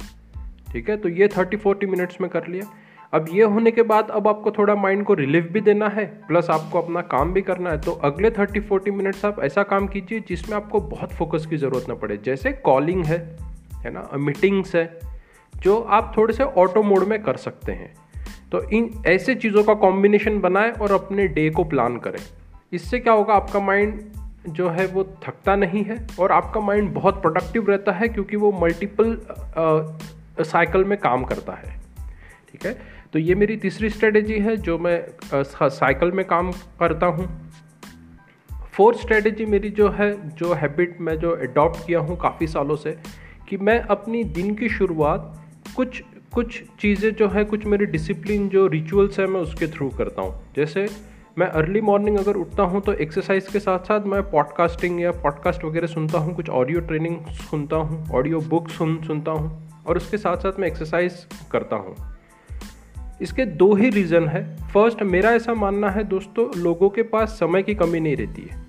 ठीक 0.71 0.89
है? 0.89 0.97
तो 0.97 1.09
ये 1.09 1.27
थर्टी 1.27 1.57
फोर्टी 1.57 1.85
मिनट्स 1.85 2.21
में 2.21 2.29
कर 2.29 2.47
लिया। 2.47 2.65
अब 3.13 3.25
ये 3.29 3.43
होने 3.43 3.71
के 3.71 3.83
बाद 3.83 4.09
अब 4.09 4.27
आपको 4.27 4.51
थोड़ा 4.51 4.75
माइंड 4.75 5.03
को 5.05 5.13
रिलीफ 5.13 5.47
भी 5.51 5.61
देना 5.61 5.87
है 5.89 6.05
प्लस 6.27 6.49
आपको 6.49 6.81
अपना 6.81 7.01
काम 7.03 7.31
भी 7.33 7.41
करना 7.41 7.69
है। 7.69 7.81
तो 7.81 7.91
अगले 8.03 8.31
थर्टी 8.31 8.59
फोर्टी 8.59 8.91
मिनट्स 8.91 9.25
आप 9.25 9.39
ऐसा 9.43 9.63
काम 9.63 9.87
कीजिए 9.87 10.19
जिसमें 10.19 10.55
आपको 10.57 10.79
बहुत 10.81 11.11
फोकस 11.11 11.45
की 11.45 11.57
ज़रूरत 11.57 11.85
ना 11.89 11.95
पड़े। 11.95 12.17
जैसे 12.17 12.51
कॉलिंग 12.51 13.05
है 13.05 13.19
है 13.77 13.91
ना? 13.91 14.09
मीटिंग्स 14.15 14.75
है, 14.75 14.99
जो 15.53 15.79
आप 15.79 16.13
थोड़े 16.17 16.33
से 16.33 16.43
ऑटो 16.43 16.83
मोड 16.83 17.03
में 17.03 17.21
कर 17.23 17.37
सकते 17.37 17.71
हैं। 17.71 17.93
तो 18.51 18.61
इन 18.69 18.89
ऐसे 19.07 19.35
चीज़ों 19.35 19.63
का 19.63 19.73
कॉम्बिनेशन 19.73 20.39
बनाएँ 20.39 20.71
और 20.71 20.91
अपने 20.91 21.27
डे 21.27 21.49
को 21.49 21.63
प्लान 21.63 21.97
करें। 21.97 22.19
इससे 22.73 22.99
क्या 22.99 23.13
होगा, 23.13 23.33
आपका 23.33 23.59
माइंड 23.59 23.99
जो 24.49 24.69
है 24.69 24.85
वो 24.85 25.03
थकता 25.23 25.55
नहीं 25.55 25.83
है 25.83 25.95
और 26.19 26.31
आपका 26.31 26.59
माइंड 26.61 26.93
बहुत 26.93 27.21
प्रोडक्टिव 27.21 27.69
रहता 27.69 27.91
है 27.91 28.07
क्योंकि 28.07 28.35
वो 28.35 28.51
मल्टीपल 28.61 29.17
साइकिल 30.43 30.83
में 30.83 30.97
काम 30.97 31.23
करता 31.23 31.53
है। 31.53 31.75
ठीक 32.51 32.65
है? 32.65 32.77
तो 33.13 33.19
ये 33.19 33.35
मेरी 33.35 33.57
तीसरी 33.57 33.89
स्ट्रेटेजी 33.89 34.39
है 34.39 34.55
जो 34.57 34.77
मैं 34.77 35.03
साइकिल 35.43 36.11
में 36.11 36.25
काम 36.25 36.51
करता 36.79 37.05
हूँ। 37.05 37.27
फोर्थ 38.73 38.99
स्ट्रेटेजी 38.99 39.45
मेरी 39.45 39.69
जो 39.69 39.89
है, 39.89 40.35
जो 40.35 40.53
हैबिट 40.53 40.97
मैं 41.01 41.17
जो 41.19 41.35
एडॉप्ट 41.37 41.85
किया 41.87 41.99
हूँ 41.99 42.17
काफ़ी 42.17 42.47
सालों 42.47 42.75
से, 42.75 42.97
कि 43.49 43.57
मैं 43.57 43.79
अपनी 43.79 44.23
दिन 44.23 44.53
की 44.55 44.69
शुरुआत 44.69 45.33
कुछ 45.75 46.03
कुछ 46.37 46.61
चीज़ें 46.79 47.13
जो 47.15 47.27
है, 47.27 47.43
कुछ 47.43 47.65
मेरी 47.65 47.85
डिसिप्लिन 47.85 48.49
जो 48.49 48.67
रिचुअल्स 48.67 49.19
है, 49.19 49.25
मैं 49.27 49.39
उसके 49.41 49.67
थ्रू 49.67 49.89
करता 49.89 50.21
हूँ। 50.21 50.53
जैसे 50.55 50.87
मैं 51.37 51.47
अर्ली 51.47 51.81
मॉर्निंग 51.81 52.17
अगर 52.17 52.35
उठता 52.35 52.63
हूँ 52.63 52.81
तो 52.81 52.93
एक्सरसाइज 52.93 53.47
के 53.47 53.59
साथ 53.59 53.79
साथ 53.79 54.05
मैं 54.05 54.21
पॉडकास्टिंग 54.23 55.01
या 55.01 55.11
पॉडकास्ट 55.11 55.65
वगैरह 55.65 55.87
सुनता 55.87 56.17
हूँ, 56.17 56.35
कुछ 56.35 56.49
ऑडियो 56.49 56.79
ट्रेनिंग 56.79 57.17
सुनता 57.25 57.75
हूँ 57.75 58.11
ऑडियो 58.13 58.39
बुक 58.39 58.69
सुन, 58.69 59.01
सुनता 59.07 59.31
हूँ 59.31 59.83
और 59.87 59.97
उसके 59.97 60.17
साथ 60.17 60.37
साथ 60.37 60.59
मैं 60.59 60.67
एक्सरसाइज 60.67 61.25
करता 61.51 61.75
हूँ। 61.75 61.95
इसके 63.21 63.45
दो 63.45 63.73
ही 63.73 63.89
रीज़न 63.89 64.27
है। 64.27 64.45
फ़र्स्ट 64.67 65.03
मेरा 65.03 65.31
ऐसा 65.31 65.53
मानना 65.53 65.89
है 65.89 66.03
दोस्तों, 66.03 66.49
लोगों 66.61 66.89
के 66.89 67.03
पास 67.03 67.29
समय 67.29 67.63
की 67.63 67.75
कमी 67.75 67.99
नहीं 67.99 68.15
रहती 68.15 68.49
है। 68.51 68.65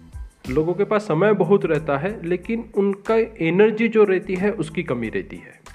लोगों 0.50 0.74
के 0.74 0.84
पास 0.84 1.02
समय 1.02 1.32
बहुत 1.32 1.64
रहता 1.64 1.98
है, 1.98 2.18
लेकिन 2.24 2.64
उनका 2.76 3.16
एनर्जी 3.46 3.88
जो 3.88 4.04
रहती 4.04 4.34
है, 4.34 4.50
उसकी 4.50 4.82
कमी 4.82 5.08
रहती 5.08 5.36
है। 5.36 5.67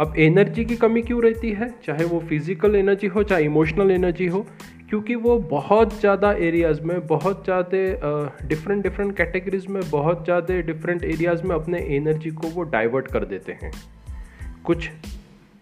अब 0.00 0.14
एनर्जी 0.18 0.64
की 0.64 0.76
कमी 0.76 1.02
क्यों 1.02 1.22
रहती 1.22 1.50
है? 1.52 1.68
चाहे 1.84 2.04
वो 2.04 2.18
फ़िज़िकल 2.20 2.76
एनर्जी 2.76 3.06
हो, 3.06 3.22
चाहे 3.22 3.44
इमोशनल 3.44 3.90
एनर्जी 3.90 4.26
हो, 4.26 4.40
क्योंकि 4.88 5.14
वो 5.14 5.38
बहुत 5.38 5.98
ज़्यादा 6.00 6.32
एरियाज़ 6.32 6.80
में, 6.80 7.06
बहुत 7.06 7.44
ज़्यादा 7.44 8.46
डिफरेंट 8.48 8.82
डिफरेंट 8.82 9.16
कैटेगरीज 9.16 9.66
में, 9.66 9.82
बहुत 9.90 10.24
ज़्यादा 10.24 10.60
डिफरेंट 10.62 11.04
एरियाज़ 11.04 11.42
में 11.42 11.54
अपने 11.56 11.80
एनर्जी 11.96 12.30
को 12.30 12.48
वो 12.48 12.62
डाइवर्ट 12.62 13.06
कर 13.06 13.24
देते 13.24 13.52
हैं। 13.52 13.72
कुछ 14.64 14.90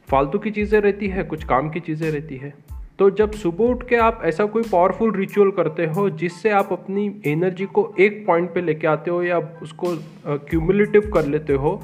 फालतू 0.09 0.39
की 0.39 0.51
चीज़ें 0.51 0.81
रहती 0.81 1.09
है, 1.09 1.25
कुछ 1.25 1.45
काम 1.45 1.71
की 1.71 1.81
चीज़ें 1.81 2.11
रहती 2.11 2.37
है। 2.37 2.55
तो 2.99 3.11
जब 3.11 3.33
सुबह 3.33 3.65
उठ 3.65 3.89
के 3.89 3.97
आप 3.97 4.23
ऐसा 4.25 4.45
कोई 4.47 4.63
पावरफुल 4.63 5.17
रिचुअल 5.17 5.51
करते 5.51 5.87
हो, 5.87 6.11
जिससे 6.11 6.51
आप 6.51 6.73
अपनी 6.73 7.23
एनर्जी 7.27 7.67
को 7.67 7.93
एक 8.01 8.25
पॉइंट 8.27 8.55
पे 8.55 8.61
लेके 8.61 8.87
आते 8.87 9.11
हो 9.11 9.23
या 9.23 9.39
उसको 9.63 9.97
क्यूमुलेटिव 10.27 11.11
कर 11.15 11.27
लेते 11.27 11.53
हो 11.53 11.81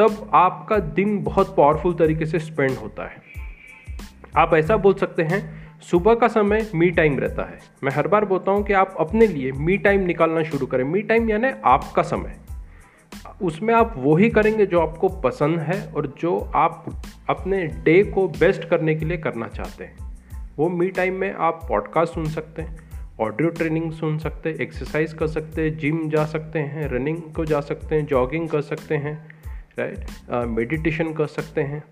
तब 0.00 0.30
आपका 0.34 0.78
दिन 0.78 1.22
बहुत 1.22 1.56
पावरफुल 1.56 1.94
तरीके 1.94 2.26
से 2.26 2.38
स्पेंड 2.38 2.70
होता 2.70 3.04
है। 3.04 3.16
आप 4.36 4.54
ऐसा 4.54 4.76
बोल 4.76 4.94
सकते 4.94 5.22
हैं, 5.22 5.70
सुबह 5.80 6.14
का 6.14 6.28
समय 6.28 6.70
मी 6.74 6.90
टाइम 6.90 7.18
रहता 7.18 7.42
है। 7.42 7.58
मैं 7.84 7.92
हर 7.92 8.08
बार 8.08 8.24
बोलता 8.24 8.52
हूँ 8.52 8.64
कि 8.64 8.72
आप 8.72 8.94
अपने 9.00 9.26
लिए 9.26 9.52
मी 9.52 9.76
टाइम 9.76 10.00
निकालना 10.00 10.42
शुरू 10.42 10.66
करें। 10.66 10.84
मी 10.84 11.02
टाइम 11.02 11.30
यानी 11.30 11.48
आपका 11.64 12.02
समय। 12.02 12.36
उसमें 13.42 13.74
आप 13.74 13.94
वही 13.96 14.30
करेंगे 14.30 14.66
जो 14.66 14.80
आपको 14.80 15.08
पसंद 15.08 15.58
है 15.58 15.92
और 15.92 16.14
जो 16.18 16.52
आप 16.54 17.02
अपने 17.28 17.66
डे 17.66 18.04
को 18.04 18.28
बेस्ट 18.28 18.64
करने 18.64 18.94
के 18.94 19.04
लिए 19.04 19.16
करना 19.16 19.48
चाहते 19.48 19.84
हैं। 19.84 20.18
वो 20.56 20.68
मी 20.68 20.88
टाइम 20.88 21.14
में 21.14 21.34
आप 21.34 21.66
पॉडकास्ट 21.68 22.14
सुन 22.14 22.24
सकते 22.24 22.62
हैं 22.62 22.90
ऑडियो 23.20 23.48
ट्रेनिंग 23.48 23.92
सुन 23.92 24.18
सकते 24.18 24.50
हैं 24.50 24.56
एक्सरसाइज 24.56 25.12
कर 25.12 25.26
सकते 25.26 25.62
हैं 25.62 25.78
जिम 25.78 26.08
जा 26.08 26.24
सकते 26.24 26.58
हैं 26.58 26.88
रनिंग 26.88 27.22
को 27.22 27.44
जा 27.44 27.60
सकते 27.60 27.94
हैं 27.94 28.06
जॉगिंग 28.06 28.48
कर 28.48 28.60
सकते 28.60 28.96
हैं। 28.96 29.39
राइट 29.80 30.46
मेडिटेशन 30.48 31.12
कर 31.12 31.26
सकते 31.28 31.60
हैं, 31.62 31.82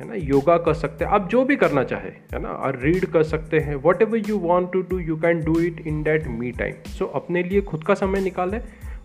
है 0.00 0.08
ना 0.08 0.14
योगा 0.14 0.56
कर 0.58 0.74
सकते 0.74 1.04
हैं, 1.04 1.12
आप 1.12 1.28
जो 1.30 1.44
भी 1.44 1.56
करना 1.56 1.82
चाहे, 1.84 2.10
है 2.32 2.40
ना, 2.40 2.48
और 2.48 2.78
रीड 2.82 3.04
कर 3.06 3.22
सकते 3.24 3.58
हैं 3.58 3.74
whatever 4.02 4.28
you 4.28 4.38
want 4.38 4.72
to 4.72 4.80
do 4.82 4.98
you 5.00 5.16
can 5.16 5.40
do 5.44 5.58
it 5.60 5.80
in 5.86 6.02
that 6.02 6.26
me 6.30 6.50
time 6.52 6.90
so 6.90 7.06
अपने 7.14 7.42
लिए 7.42 7.60
खुद 7.62 7.84
का 7.84 7.94
समय 7.94 8.20
निकालें 8.20 8.60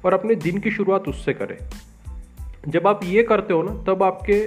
और 0.05 0.13
अपने 0.13 0.36
दिन 0.38 0.60
की 0.60 0.72
शुरुआत 0.72 1.08
उससे 1.08 1.34
करें। 1.34 1.58
जब 2.67 2.88
आप 2.88 3.00
ये 3.03 3.22
करते 3.24 3.53
हो 3.53 3.62
ना, 3.63 3.72
तब 3.84 4.03
आपके 4.03 4.38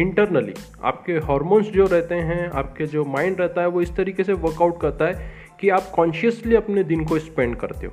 इंटरनली 0.00 0.54
आपके 0.82 1.12
हॉर्मोन्स 1.26 1.66
जो 1.66 1.86
रहते 1.86 2.14
हैं, 2.14 2.48
आपके 2.50 2.86
जो 2.86 3.04
माइंड 3.04 3.40
रहता 3.40 3.60
है, 3.60 3.68
वो 3.68 3.82
इस 3.82 3.94
तरीके 3.96 4.24
से 4.24 4.32
वर्कआउट 4.34 4.80
करता 4.80 5.04
है 5.04 5.30
कि 5.60 5.68
आप 5.68 5.90
कॉन्शियसली 5.94 6.54
अपने 6.56 6.84
दिन 6.84 7.04
को 7.04 7.18
स्पेंड 7.18 7.56
करते 7.56 7.86
हो। 7.86 7.92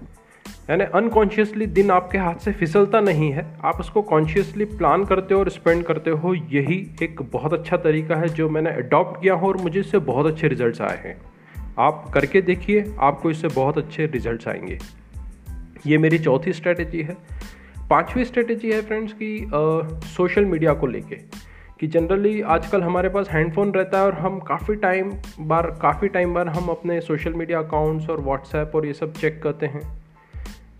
यानी 0.70 0.84
अनकॉन्शियसली 0.84 1.66
दिन 1.66 1.92
आपके 1.92 2.18
हाथ 2.18 2.36
से 2.36 2.52
फिसलता 2.52 3.00
नहीं 3.02 3.32
है, 3.32 3.58
आप 3.64 3.80
उसको 3.80 4.02
कॉन्शियसली 4.02 4.66
प्लान 4.66 5.06
करते 5.06 5.34
हो 5.34 5.40
और 5.40 5.50
स्पेंड 5.50 5.84
करते 5.84 6.10
हो, 6.10 6.34
यही 6.34 6.96
एक 7.04 7.22
बहुत 7.22 7.54
अच्छा 7.54 7.78
तरीका 7.78 8.16
है 8.16 8.30
जो 8.30 8.50
मैंने 8.50 8.70
अडॉप्ट 8.70 9.22
किया 9.22 9.34
हो 9.34 9.48
और 9.48 9.58
मुझे 9.58 9.80
इससे 9.80 10.00
बहुत 10.00 10.26
अच्छे 10.26 10.48
रिजल्ट्स 10.48 10.82
आए 10.82 10.98
हैं। 10.98 11.22
आप 11.80 12.12
करके 12.14 12.42
देखिए, 12.42 12.94
आपको 13.00 13.32
इससे 13.32 13.48
बहुत 13.48 13.78
अच्छे 13.78 14.06
रिजल्ट्स 14.06 14.48
आएँगे। 14.48 14.78
ये 15.88 15.98
मेरी 15.98 16.20
चौथी 16.20 16.54
स्ट्रेटेजी 16.54 17.02
है। 17.02 17.18
पांचवी 17.90 18.26
स्ट्रेटेजी 18.26 18.72
है 18.72 18.82
फ्रेंड्स 18.82 19.14
की 19.14 19.48
सोशल 20.08 20.46
मीडिया 20.46 20.74
को 20.74 20.88
लेके 20.88 21.16
कि 21.80 21.88
जनरली 21.88 22.42
आजकल 22.42 22.82
हमारे 22.82 23.10
पास 23.10 23.30
हैंडफोन 23.30 23.72
रहता 23.72 24.00
है 24.00 24.06
और 24.06 24.14
हम 24.14 24.40
काफ़ी 24.40 24.76
टाइम 24.76 25.12
बार, 25.40 25.80
काफ़ी 25.82 26.08
टाइम 26.08 26.34
बार 26.34 26.48
हम 26.48 26.68
अपने 26.68 27.02
सोशल 27.02 27.34
मीडिया 27.34 27.60
अकाउंट्स 27.60 28.10
और 28.10 28.22
व्हाट्सएप 28.22 28.72
और 28.76 28.86
ये 28.86 28.94
सब 28.94 29.14
चेक 29.14 29.42
करते 29.44 29.66
हैं। 29.66 29.99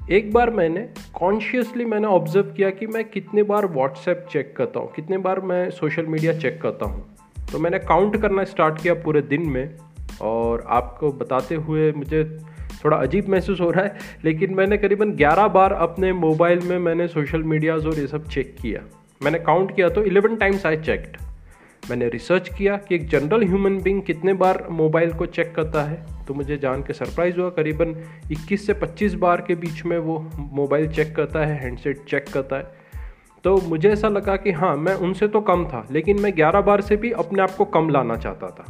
एक 0.10 0.32
बार 0.34 0.50
मैंने 0.50 0.82
कॉन्शियसली 1.14 1.86
मैंने 1.86 2.08
ऑब्ज़र्व 2.08 2.46
किया 2.46 2.70
कि 2.70 2.86
मैं 2.88 3.04
कितने 3.04 3.42
बार 3.44 3.66
व्हाट्सएप 3.66 4.26
चेक 4.32 4.54
करता 4.58 4.80
हूँ, 4.80 4.92
कितने 4.94 5.18
बार 5.18 5.40
मैं 5.40 5.70
सोशल 5.70 6.06
मीडिया 6.06 6.34
चेक 6.34 6.60
करता 6.62 6.86
हूँ। 6.86 7.04
तो 7.52 7.60
मैंने 7.60 7.80
काउंट 7.80 8.18
करना 8.22 8.44
स्टार्ट 8.44 8.82
किया 8.82 8.94
पूरे 9.04 9.22
दिन 9.24 9.48
में 9.50 9.76
और 10.22 10.66
आपको 10.70 11.12
बताते 11.12 11.56
हुए 11.56 11.92
मुझे 11.92 12.24
थोड़ा 12.84 12.98
अजीब 12.98 13.30
महसूस 13.30 13.62
हो 13.62 13.70
रहा 13.72 13.84
है, 13.86 13.98
लेकिन 14.26 14.54
मैंने 14.54 14.78
करीबन 14.78 15.16
11 15.18 15.48
बार 15.48 15.74
अपने 15.74 16.12
मोबाइल 16.16 16.60
में 16.60 16.78
मैंने 16.80 17.08
सोशल 17.08 17.44
मीडियाज़ 17.44 17.88
और 17.88 18.00
ये 18.00 18.08
सब 18.08 18.28
चेक 18.28 18.56
किया। 18.62 18.82
मैंने 19.22 19.40
काउंट 19.40 19.76
किया 19.76 19.90
तो 19.90 20.04
11 20.04 20.40
टाइम्स 20.40 20.66
आई 20.66 20.78
चेकड 20.78 21.18
मैंने 21.84 22.08
रिसर्च 22.10 22.50
किया 22.58 22.78
कि 22.80 22.96
एक 22.96 23.08
जनरल 23.10 23.44
ह्यूमन 23.44 23.82
बींग 23.82 24.02
कितने 24.02 24.34
बार 24.36 24.68
मोबाइल 24.72 25.14
को 25.14 25.26
चेक 25.28 25.56
करता 25.56 25.84
है। 25.84 26.06
तो 26.30 26.34
मुझे 26.34 26.58
जान 26.58 26.82
के 26.82 26.94
सरप्राइज़ 26.94 27.40
हुआ। 27.40 27.50
करीबन 27.50 27.96
21 28.32 28.66
से 28.68 28.74
25 28.74 29.14
बार 29.14 29.42
के 29.42 29.56
बीच 29.56 29.86
में 29.86 29.98
वो 29.98 30.18
मोबाइल 30.38 30.88
चेक 30.88 31.16
करता 31.16 31.40
है, 31.40 31.60
हैंडसेट 31.60 32.04
चेक 32.10 32.26
करता 32.34 32.56
है। 32.56 32.64
तो 33.44 33.58
मुझे 33.58 33.90
ऐसा 33.90 34.08
लगा 34.08 34.36
कि 34.36 34.52
हाँ 34.52 34.76
मैं 34.78 34.94
उनसे 34.94 35.28
तो 35.28 35.42
कम 35.42 35.66
था, 35.66 35.88
लेकिन 35.92 36.20
मैं 36.22 36.32
11 36.38 36.62
बार 36.62 36.82
से 36.82 36.96
भी 36.96 37.12
अपने 37.12 37.42
आप 37.42 37.52
को 37.52 37.66
कम 37.66 37.90
लाना 37.90 38.16
चाहता 38.16 38.48
था। 38.48 38.66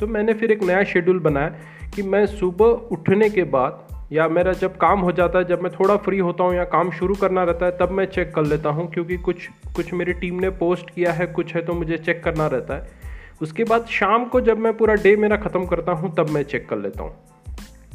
तो 0.00 0.06
मैंने 0.06 0.34
फिर 0.34 0.52
एक 0.52 0.62
नया 0.62 0.84
शेड्यूल 0.84 1.18
बनाया 1.18 1.48
कि 1.94 2.02
मैं 2.02 2.26
सुबह 2.26 2.64
उठने 2.64 3.30
के 3.30 3.42
बाद 3.44 3.88
या 4.12 4.28
मेरा 4.28 4.52
जब 4.52 4.76
काम 4.76 5.00
हो 5.00 5.12
जाता 5.12 5.38
है, 5.38 5.44
जब 5.44 5.62
मैं 5.62 5.72
थोड़ा 5.72 5.96
फ्री 5.96 6.18
होता 6.18 6.44
हूँ 6.44 6.54
या 6.54 6.64
काम 6.64 6.90
शुरू 6.90 7.14
करना 7.14 7.42
रहता 7.42 7.66
है, 7.66 7.76
तब 7.78 7.90
मैं 7.90 8.04
चेक 8.04 8.34
कर 8.34 8.42
लेता 8.42 8.68
हूँ, 8.68 8.90
क्योंकि 8.90 9.16
कुछ 9.16 9.48
कुछ 9.76 9.92
मेरी 9.94 10.12
टीम 10.12 10.40
ने 10.40 10.50
पोस्ट 10.50 10.90
किया 10.90 11.12
है, 11.12 11.26
कुछ 11.26 11.54
है 11.54 11.62
तो 11.62 11.72
मुझे 11.72 11.98
चेक 11.98 12.24
करना 12.24 12.46
रहता 12.46 12.74
है। 12.74 13.01
उसके 13.42 13.64
बाद 13.64 13.86
शाम 13.90 14.24
को 14.24 14.40
जब 14.40 14.58
मैं 14.58 14.76
पूरा 14.76 14.94
डे 14.96 15.14
मेरा 15.16 15.36
ख़त्म 15.38 15.66
करता 15.66 15.92
हूँ, 15.92 16.14
तब 16.14 16.30
मैं 16.30 16.42
चेक 16.44 16.68
कर 16.68 16.78
लेता 16.78 17.02
हूँ। 17.02 17.12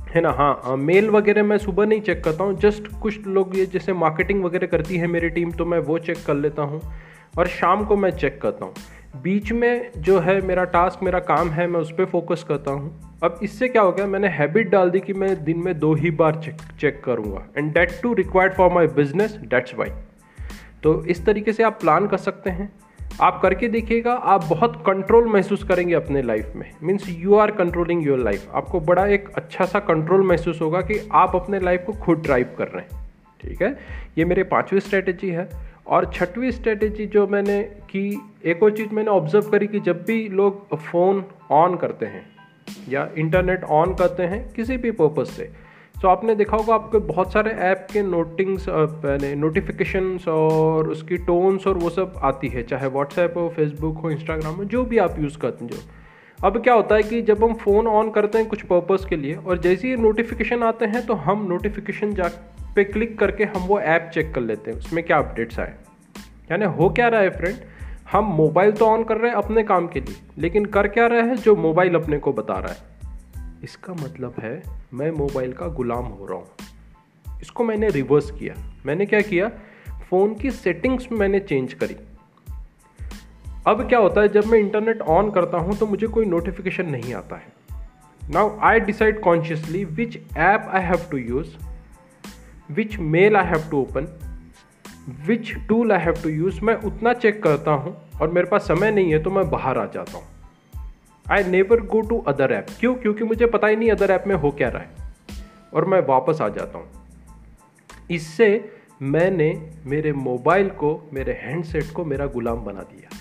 है 0.09 0.21
ना? 0.21 0.31
हाँ 0.31 0.75
मेल 0.77 1.09
वगैरह 1.09 1.43
मैं 1.43 1.57
सुबह 1.57 1.85
नहीं 1.85 2.01
चेक 2.01 2.23
करता 2.23 2.43
हूँ 2.43 2.57
जस्ट 2.59 2.87
कुछ 3.01 3.25
लोग 3.27 3.57
ये 3.57 3.65
जैसे 3.65 3.93
मार्केटिंग 3.95 4.43
वगैरह 4.43 4.67
करती 4.67 4.97
है 4.97 5.07
मेरी 5.07 5.29
टीम 5.29 5.51
तो 5.51 5.65
मैं 5.65 5.79
वो 5.81 5.97
चेक 5.99 6.17
कर 6.27 6.35
लेता 6.35 6.61
हूँ 6.63 6.81
और 7.37 7.47
शाम 7.49 7.83
को 7.85 7.95
मैं 7.95 8.11
चेक 8.11 8.41
करता 8.41 8.65
हूँ। 8.65 8.73
बीच 9.23 9.51
में 9.51 9.91
जो 9.97 10.19
है 10.19 10.39
मेरा 10.41 10.63
टास्क 10.65 11.03
मेरा 11.03 11.19
काम 11.21 11.49
है, 11.49 11.67
मैं 11.67 11.79
उस 11.79 11.91
पर 11.91 12.05
फोकस 12.05 12.45
करता 12.47 12.71
हूँ। 12.71 13.19
अब 13.23 13.39
इससे 13.43 13.67
क्या 13.67 13.81
हो 13.81 13.91
गया, 13.91 14.05
मैंने 14.07 14.27
हैबिट 14.29 14.69
डाल 14.69 14.89
दी 14.89 14.99
कि 14.99 15.13
मैं 15.13 15.43
दिन 15.43 15.57
में 15.57 15.77
दो 15.79 15.93
ही 15.93 16.11
बार 16.13 16.41
चेक 16.43 16.57
चेक 16.81 17.01
करूँगा। 17.03 17.43
And 17.57 17.73
that 17.73 17.91
too 18.03 18.13
required 18.13 18.53
for 18.53 18.71
my 18.73 18.87
business 18.95 19.37
that's 19.43 19.75
why 19.75 19.89
तो 20.83 21.03
इस 21.05 21.25
तरीके 21.25 21.53
से 21.53 21.63
आप 21.63 21.79
प्लान 21.81 22.07
कर 22.07 22.17
सकते 22.19 22.49
हैं। 22.49 22.71
आप 23.21 23.41
करके 23.41 23.67
देखिएगा, 23.67 24.13
आप 24.13 24.43
बहुत 24.43 24.83
कंट्रोल 24.87 25.27
महसूस 25.27 25.63
करेंगे 25.63 25.93
अपने 25.93 26.21
लाइफ 26.21 26.51
में। 26.55 26.71
Means 26.83 27.09
you 27.09 27.35
are 27.35 27.51
controlling 27.51 28.07
your 28.07 28.19
life 28.19 28.51
आपको 28.53 28.79
बड़ा 28.79 29.05
एक 29.05 29.29
अच्छा 29.29 29.65
सा 29.65 29.79
कंट्रोल 29.79 30.21
महसूस 30.21 30.61
होगा 30.61 30.81
कि 30.81 31.09
आप 31.11 31.35
अपने 31.35 31.59
लाइफ 31.59 31.83
को 31.85 31.93
खुद 31.93 32.17
ड्राइव 32.17 32.49
कर 32.57 32.67
रहे 32.67 32.95
हैं। 32.95 33.09
ठीक 33.41 33.61
है? 33.61 33.79
ये 34.17 34.25
मेरे 34.25 34.43
पाँचवीं 34.43 34.79
स्ट्रेटेजी 34.79 35.29
है। 35.29 35.49
और 35.87 36.11
छठवीं 36.13 36.51
स्ट्रेटेजी 36.51 37.05
जो 37.05 37.27
मैंने 37.27 37.63
की, 37.63 38.21
एक 38.45 38.63
और 38.63 38.71
चीज़ 38.71 38.89
मैंने 38.93 39.09
ऑब्ज़र्व 39.09 39.49
करी 39.49 39.67
कि 39.67 39.79
जब 39.79 40.03
भी 40.05 40.29
लोग 40.29 40.77
फ़ोन 40.77 41.25
ऑन 41.51 41.75
करते 41.75 42.05
हैं 42.05 42.25
या 42.89 43.09
इंटरनेट 43.17 43.63
ऑन 43.63 43.93
करते 43.93 44.23
हैं, 44.23 44.53
किसी 44.53 44.77
भी 44.77 44.91
पर्पज़ 44.91 45.27
से 45.27 45.66
तो 46.01 46.07
आपने 46.07 46.33
देखा 46.35 46.57
होगा 46.57 46.73
आपके 46.75 46.97
बहुत 47.05 47.31
सारे 47.33 47.51
ऐप 47.67 47.87
के 47.91 48.01
नोटिंग्स 48.03 48.65
नोटिफिकेशंस 49.37 50.27
और 50.27 50.89
उसकी 50.89 51.17
टोन्स 51.19 51.65
और 51.67 51.77
वो 51.77 51.89
सब 51.89 52.19
आती 52.23 52.47
है, 52.47 52.63
चाहे 52.63 52.87
व्हाट्सएप 52.87 53.37
हो 53.37 53.47
फेसबुक 53.55 53.97
हो 53.97 54.11
इंस्टाग्राम 54.11 54.53
हो, 54.53 54.63
जो 54.65 54.83
भी 54.83 54.97
आप 54.97 55.15
यूज़ 55.19 55.37
करते 55.37 55.65
हैं। 55.65 55.71
जो 55.71 55.77
अब 56.39 56.61
क्या 56.63 56.73
होता 56.73 56.95
है 56.95 57.03
कि 57.03 57.21
जब 57.21 57.43
हम 57.43 57.53
फ़ोन 57.55 57.87
ऑन 57.89 58.09
करते 58.11 58.37
हैं 58.37 58.47
कुछ 58.47 58.61
पर्पज़ 58.63 59.07
के 59.07 59.15
लिए 59.15 59.35
और 59.35 59.57
जैसे 59.57 59.87
ही 59.87 59.95
नोटिफिकेशन 59.97 60.63
आते 60.63 60.85
हैं 60.85 61.05
तो 61.05 61.13
हम 61.15 61.45
नोटिफिकेशन 61.49 62.13
जा, 62.13 62.29
पे 62.75 62.83
क्लिक 62.83 63.17
करके 63.19 63.43
हम 63.45 63.67
वो 63.67 63.79
ऐप 63.79 64.09
चेक 64.13 64.33
कर 64.33 64.41
लेते 64.41 64.71
हैं, 64.71 64.77
उसमें 64.77 65.03
क्या 65.03 65.17
अपडेट्स 65.17 65.59
आए। 65.59 65.73
यानी 66.51 66.65
हो 66.67 66.89
क्या 66.89 67.07
रहा 67.07 67.21
है 67.21 67.29
फ्रेंड 67.29 67.55
हम 68.11 68.25
मोबाइल 68.33 68.71
तो 68.71 68.85
ऑन 68.85 69.03
कर 69.03 69.17
रहे 69.17 69.31
हैं 69.31 69.37
अपने 69.37 69.63
काम 69.63 69.87
के 69.87 69.99
लिए, 69.99 70.15
लेकिन 70.37 70.65
कर 70.67 70.87
क्या 70.89 71.07
रहे 71.07 71.21
हैं 71.21 71.35
जो 71.37 71.55
मोबाइल 71.57 71.95
अपने 71.95 72.17
को 72.19 72.33
बता 72.33 72.53
रहा 72.55 72.73
है। 72.73 72.95
इसका 73.67 73.93
मतलब 73.93 74.35
है 74.39 74.61
मैं 74.93 75.09
मोबाइल 75.11 75.53
का 75.53 75.67
गुलाम 75.67 76.05
हो 76.05 76.25
रहा 76.25 76.37
हूँ। 76.37 77.39
इसको 77.41 77.63
मैंने 77.63 77.89
रिवर्स 77.89 78.29
किया। 78.31 78.53
मैंने 78.85 79.05
क्या 79.05 79.19
किया? 79.21 79.49
फ़ोन 80.09 80.35
की 80.35 80.51
सेटिंग्स 80.51 81.07
मैंने 81.11 81.39
चेंज 81.39 81.73
करी। 81.73 81.95
अब 83.67 83.87
क्या 83.89 83.99
होता 83.99 84.21
है, 84.21 84.27
जब 84.27 84.45
मैं 84.45 84.59
इंटरनेट 84.59 85.01
ऑन 85.01 85.31
करता 85.31 85.57
हूँ 85.57 85.77
तो 85.77 85.87
मुझे 85.87 86.07
कोई 86.07 86.25
नोटिफिकेशन 86.25 86.85
नहीं 86.85 87.13
आता 87.13 87.35
है। 87.35 87.51
Now 88.31 88.57
I 88.59 88.79
decide 88.79 89.19
consciously 89.19 89.83
which 89.85 90.17
app 90.37 90.69
I 90.69 90.83
have 90.83 91.05
to 91.11 91.17
use 91.17 91.55
which 92.71 92.97
mail 92.99 93.35
I 93.35 93.45
have 93.45 93.69
to 93.71 93.81
open 93.81 94.07
which 95.27 95.53
tool 95.69 95.91
I 95.91 96.03
have 96.03 96.13
to 96.13 96.29
use 96.29 96.61
मैं 96.61 96.75
उतना 96.83 97.13
चेक 97.13 97.43
करता 97.43 97.71
हूँ 97.71 97.95
और 98.21 98.31
मेरे 98.31 98.47
पास 98.47 98.67
समय 98.67 98.91
नहीं 98.91 99.11
है 99.11 99.23
तो 99.23 99.31
मैं 99.31 99.49
बाहर 99.49 99.77
आ 99.77 99.85
जाता 99.85 100.17
हूँ। 100.17 100.25
I 101.31 101.43
never 101.43 101.79
go 101.79 102.01
to 102.01 102.19
other 102.19 102.51
app 102.51 102.67
क्यों? 102.79 102.95
क्योंकि 102.95 103.23
मुझे 103.23 103.45
पता 103.45 103.67
ही 103.67 103.75
नहीं 103.75 103.91
अदर 103.91 104.11
ऐप 104.11 104.23
में 104.27 104.35
हो 104.35 104.51
क्या 104.51 104.69
रहा 104.69 104.81
है। 104.81 104.89
और 105.73 105.85
मैं 105.85 106.07
वापस 106.07 106.41
आ 106.41 106.49
जाता 106.49 106.77
हूँ। 106.77 106.87
इससे 108.11 108.71
मैंने 109.01 109.71
मेरे 109.85 110.13
मोबाइल 110.13 110.69
को, 110.69 111.09
मेरे 111.13 111.33
हैंडसेट 111.33 111.91
को 111.95 112.05
मेरा 112.05 112.25
गुलाम 112.25 112.65
बना 112.65 112.81
दिया। 112.81 113.17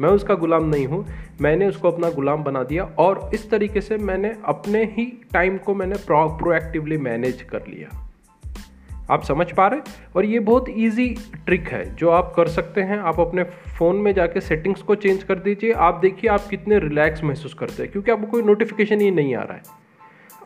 मैं 0.00 0.08
उसका 0.08 0.34
गुलाम 0.34 0.64
नहीं 0.64 0.86
हूँ। 0.86 1.06
मैंने 1.40 1.68
उसको 1.68 1.90
अपना 1.90 2.10
गुलाम 2.10 2.44
बना 2.44 2.62
दिया 2.62 2.84
और 2.84 3.30
इस 3.34 3.50
तरीके 3.50 3.80
से 3.80 3.96
मैंने 3.96 4.36
अपने 4.44 4.84
ही 4.84 5.22
टाइम 5.32 5.58
को 5.58 5.74
मैंने 5.74 5.94
प्रो 5.94 6.28
प्रोएक्टिवली 6.28 6.98
मैनेज 6.98 7.42
कर 7.42 7.66
लिया। 7.68 8.07
आप 9.10 9.22
समझ 9.22 9.50
पा 9.52 9.66
रहे 9.66 9.80
और 10.16 10.24
ये 10.24 10.38
बहुत 10.40 10.68
इजी 10.68 11.08
ट्रिक 11.46 11.68
है, 11.68 11.84
जो 11.94 12.10
आप 12.10 12.32
कर 12.36 12.48
सकते 12.48 12.80
हैं। 12.80 12.98
आप 13.00 13.20
अपने 13.20 13.44
फ़ोन 13.78 13.96
में 13.96 14.12
जाके 14.14 14.40
सेटिंग्स 14.40 14.82
को 14.82 14.94
चेंज 14.96 15.22
कर 15.22 15.38
दीजिए। 15.40 15.72
आप 15.72 15.98
देखिए 16.02 16.30
आप 16.30 16.46
कितने 16.50 16.78
रिलैक्स 16.78 17.24
महसूस 17.24 17.54
करते 17.54 17.82
हैं, 17.82 17.92
क्योंकि 17.92 18.10
आपको 18.10 18.26
कोई 18.26 18.42
नोटिफिकेशन 18.42 19.00
ही 19.00 19.10
नहीं 19.10 19.34
आ 19.34 19.42
रहा 19.42 19.56
है। 19.56 19.86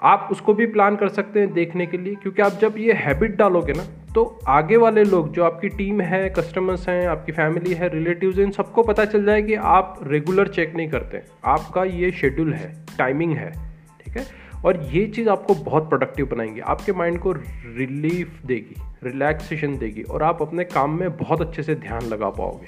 आप 0.02 0.28
उसको 0.32 0.52
भी 0.54 0.66
प्लान 0.66 0.96
कर 0.96 1.08
सकते 1.08 1.40
हैं 1.40 1.52
देखने 1.52 1.86
के 1.86 1.98
लिए, 1.98 2.14
क्योंकि 2.14 2.42
आप 2.42 2.52
जब 2.60 2.74
ये 2.78 2.92
हैबिट 2.94 3.36
डालोगे 3.36 3.72
ना 3.72 3.82
तो 4.14 4.24
आगे 4.48 4.76
वाले 4.76 5.02
लोग, 5.04 5.32
जो 5.32 5.44
आपकी 5.44 5.68
टीम 5.68 6.00
है 6.00 6.28
कस्टमर्स 6.30 6.88
हैं, 6.88 7.06
आपकी 7.08 7.32
फैमिली 7.32 7.74
है 7.74 7.88
रिलेटिव्स 7.88 8.38
हैं, 8.38 8.44
इन 8.44 8.50
सबको 8.50 8.82
पता 8.82 9.04
चल 9.04 9.24
जाए 9.24 9.42
कि 9.42 9.54
आप 9.54 9.98
रेगुलर 10.02 10.48
चेक 10.48 10.74
नहीं 10.76 10.88
करते 10.88 11.22
आपका 11.46 11.84
ये 11.84 12.10
शेड्यूल 12.12 12.52
है 12.54 12.72
टाइमिंग 12.98 13.32
है, 13.32 13.50
ठीक 14.00 14.16
है? 14.16 14.24
और 14.64 14.82
ये 14.82 15.06
चीज़ 15.06 15.28
आपको 15.28 15.54
बहुत 15.54 15.88
प्रोडक्टिव 15.88 16.26
बनाएँगे। 16.26 16.60
आपके 16.60 16.92
माइंड 16.92 17.18
को 17.18 17.32
रिलीफ 17.32 18.40
देगी 18.46 18.74
रिलैक्सेशन 19.04 19.78
देगी 19.78 20.02
और 20.02 20.22
आप 20.22 20.42
अपने 20.42 20.64
काम 20.64 21.00
में 21.00 21.16
बहुत 21.16 21.40
अच्छे 21.40 21.62
से 21.62 21.74
ध्यान 21.74 22.02
लगा 22.02 22.30
पाओगे। 22.30 22.66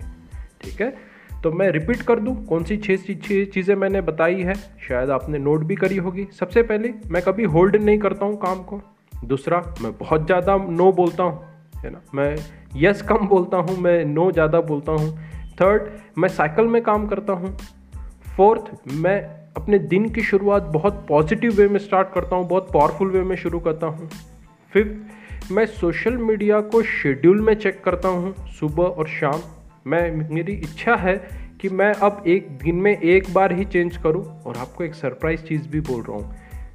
ठीक 0.60 0.80
है? 0.80 1.14
तो 1.42 1.52
मैं 1.52 1.70
रिपीट 1.70 2.02
कर 2.02 2.20
दूँ, 2.20 2.46
कौन 2.46 2.64
सी 2.64 2.76
छः 2.76 2.96
छः 2.96 3.44
चीज़ें 3.44 3.74
मैंने 3.74 4.00
बताई 4.00 4.42
है? 4.42 4.54
शायद 4.54 5.10
आपने 5.10 5.38
नोट 5.38 5.60
भी 5.60 5.74
करी 5.74 5.96
होगी। 5.96 6.26
सबसे 6.32 6.62
पहले, 6.62 6.94
मैं 7.10 7.22
कभी 7.22 7.44
होल्ड 7.44 7.76
नहीं 7.76 7.98
करता 7.98 8.26
हूँ 8.26 8.36
काम 8.36 8.62
को। 8.62 8.80
दूसरा, 9.24 9.74
मैं 9.82 9.92
बहुत 9.92 10.26
ज़्यादा 10.26 10.56
नो 10.56 10.92
बोलता 10.92 11.22
हूँ, 11.22 11.44
है 11.84 11.90
ना? 11.90 12.00
मैं 12.14 12.36
यस 12.76 13.02
कम 13.02 13.16
बोलता 13.16 13.56
हूँ, 13.56 13.76
मैं 13.78 14.04
नो 14.04 14.30
ज़्यादा 14.32 14.60
बोलता 14.60 14.92
हूँ। 14.92 15.18
थर्ड 15.54 15.90
मैं 16.18 16.28
साइकिल 16.28 16.64
में 16.64 16.82
काम 16.82 17.06
करता 17.06 17.32
हूँ। 17.32 17.58
फोर्थ 18.36 18.90
मैं 18.92 19.43
अपने 19.56 19.78
दिन 19.78 20.08
की 20.08 20.23
शुरुआत 20.23 20.62
बहुत 20.73 21.04
पॉजिटिव 21.08 21.52
वे 21.52 21.68
में 21.68 21.78
स्टार्ट 21.78 22.08
करता 22.14 22.37
हूँ, 22.37 22.49
बहुत 22.49 22.70
पावरफुल 22.75 23.11
वे 23.11 23.23
में 23.23 23.37
शुरू 23.37 23.58
करता 23.58 23.87
हूँ। 23.87 24.08
फिफ्थ 24.73 25.52
मैं 25.52 25.64
सोशल 25.66 26.16
मीडिया 26.16 26.61
को 26.61 26.82
शेड्यूल 26.82 27.40
में 27.40 27.54
चेक 27.54 27.80
करता 27.84 28.08
हूँ, 28.08 28.34
सुबह 28.50 28.82
और 28.82 29.08
शाम। 29.08 29.40
मैं, 29.87 30.30
मेरी 30.30 30.52
इच्छा 30.54 30.94
है 30.96 31.16
कि 31.61 31.68
मैं 31.68 31.92
अब 31.94 32.23
एक 32.26 32.49
दिन 32.58 32.76
में 32.76 32.96
एक 32.96 33.32
बार 33.34 33.52
ही 33.52 33.64
चेंज 33.64 33.96
करूँ 33.96 34.25
और 34.42 34.56
आपको 34.56 34.84
एक 34.84 34.94
सरप्राइज़ 34.94 35.42
चीज़ 35.42 35.68
भी 35.68 35.80
बोल 35.80 36.02
रहा 36.02 36.16
हूँ। 36.16 36.34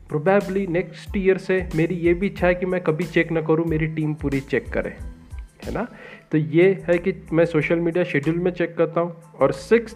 प्रोबेबली 0.09 0.65
नेक्स्ट 0.67 1.17
ईयर 1.17 1.37
से 1.37 1.57
मेरी 1.75 1.95
ये 1.95 2.13
भी 2.13 2.27
इच्छा 2.27 2.47
है 2.47 2.55
कि 2.55 2.65
मैं 2.65 2.81
कभी 2.81 3.03
चेक 3.03 3.31
ना 3.31 3.41
करूँ, 3.41 3.65
मेरी 3.65 3.87
टीम 3.87 4.13
पूरी 4.13 4.39
चेक 4.39 4.69
करे, 4.69 4.95
है 5.65 5.73
ना? 5.73 5.87
तो 6.31 6.37
ये 6.37 6.71
है 6.87 6.97
कि 6.97 7.13
मैं 7.33 7.45
सोशल 7.45 7.79
मीडिया 7.79 8.03
शेड्यूल 8.03 8.39
में 8.39 8.51
चेक 8.51 8.75
करता 8.77 9.01
हूँ। 9.01 9.15
और 9.39 9.51
सिक्स 9.51 9.95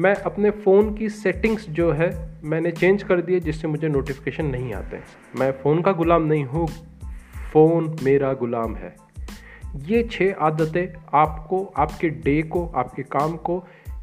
मैं 0.00 0.14
अपने 0.16 0.50
फ़ोन 0.50 0.92
की 0.94 1.08
सेटिंग्स 1.08 1.68
जो 1.68 1.90
है, 1.92 2.08
मैंने 2.44 2.70
चेंज 2.72 3.02
कर 3.02 3.20
दिए 3.20 3.40
जिससे 3.40 3.68
मुझे 3.68 3.88
नोटिफिकेशन 3.88 4.46
नहीं 4.46 4.72
आते 4.74 5.00
मैं 5.38 5.50
फ़ोन 5.52 5.82
का 5.82 5.92
गुलाम 5.92 6.22
नहीं 6.22 6.44
हूँ, 6.44 6.66
फ़ोन 7.52 7.96
मेरा 8.02 8.32
गुलाम 8.34 8.76
है। 8.76 8.94
ये 9.86 10.02
छः 10.12 10.40
आदतें 10.40 10.86
आपको, 11.14 11.62
आपके 11.76 12.08
डे 12.08 12.40
को, 12.42 12.64
आपके 12.66 13.02
काम 13.02 13.36
को 13.38 13.58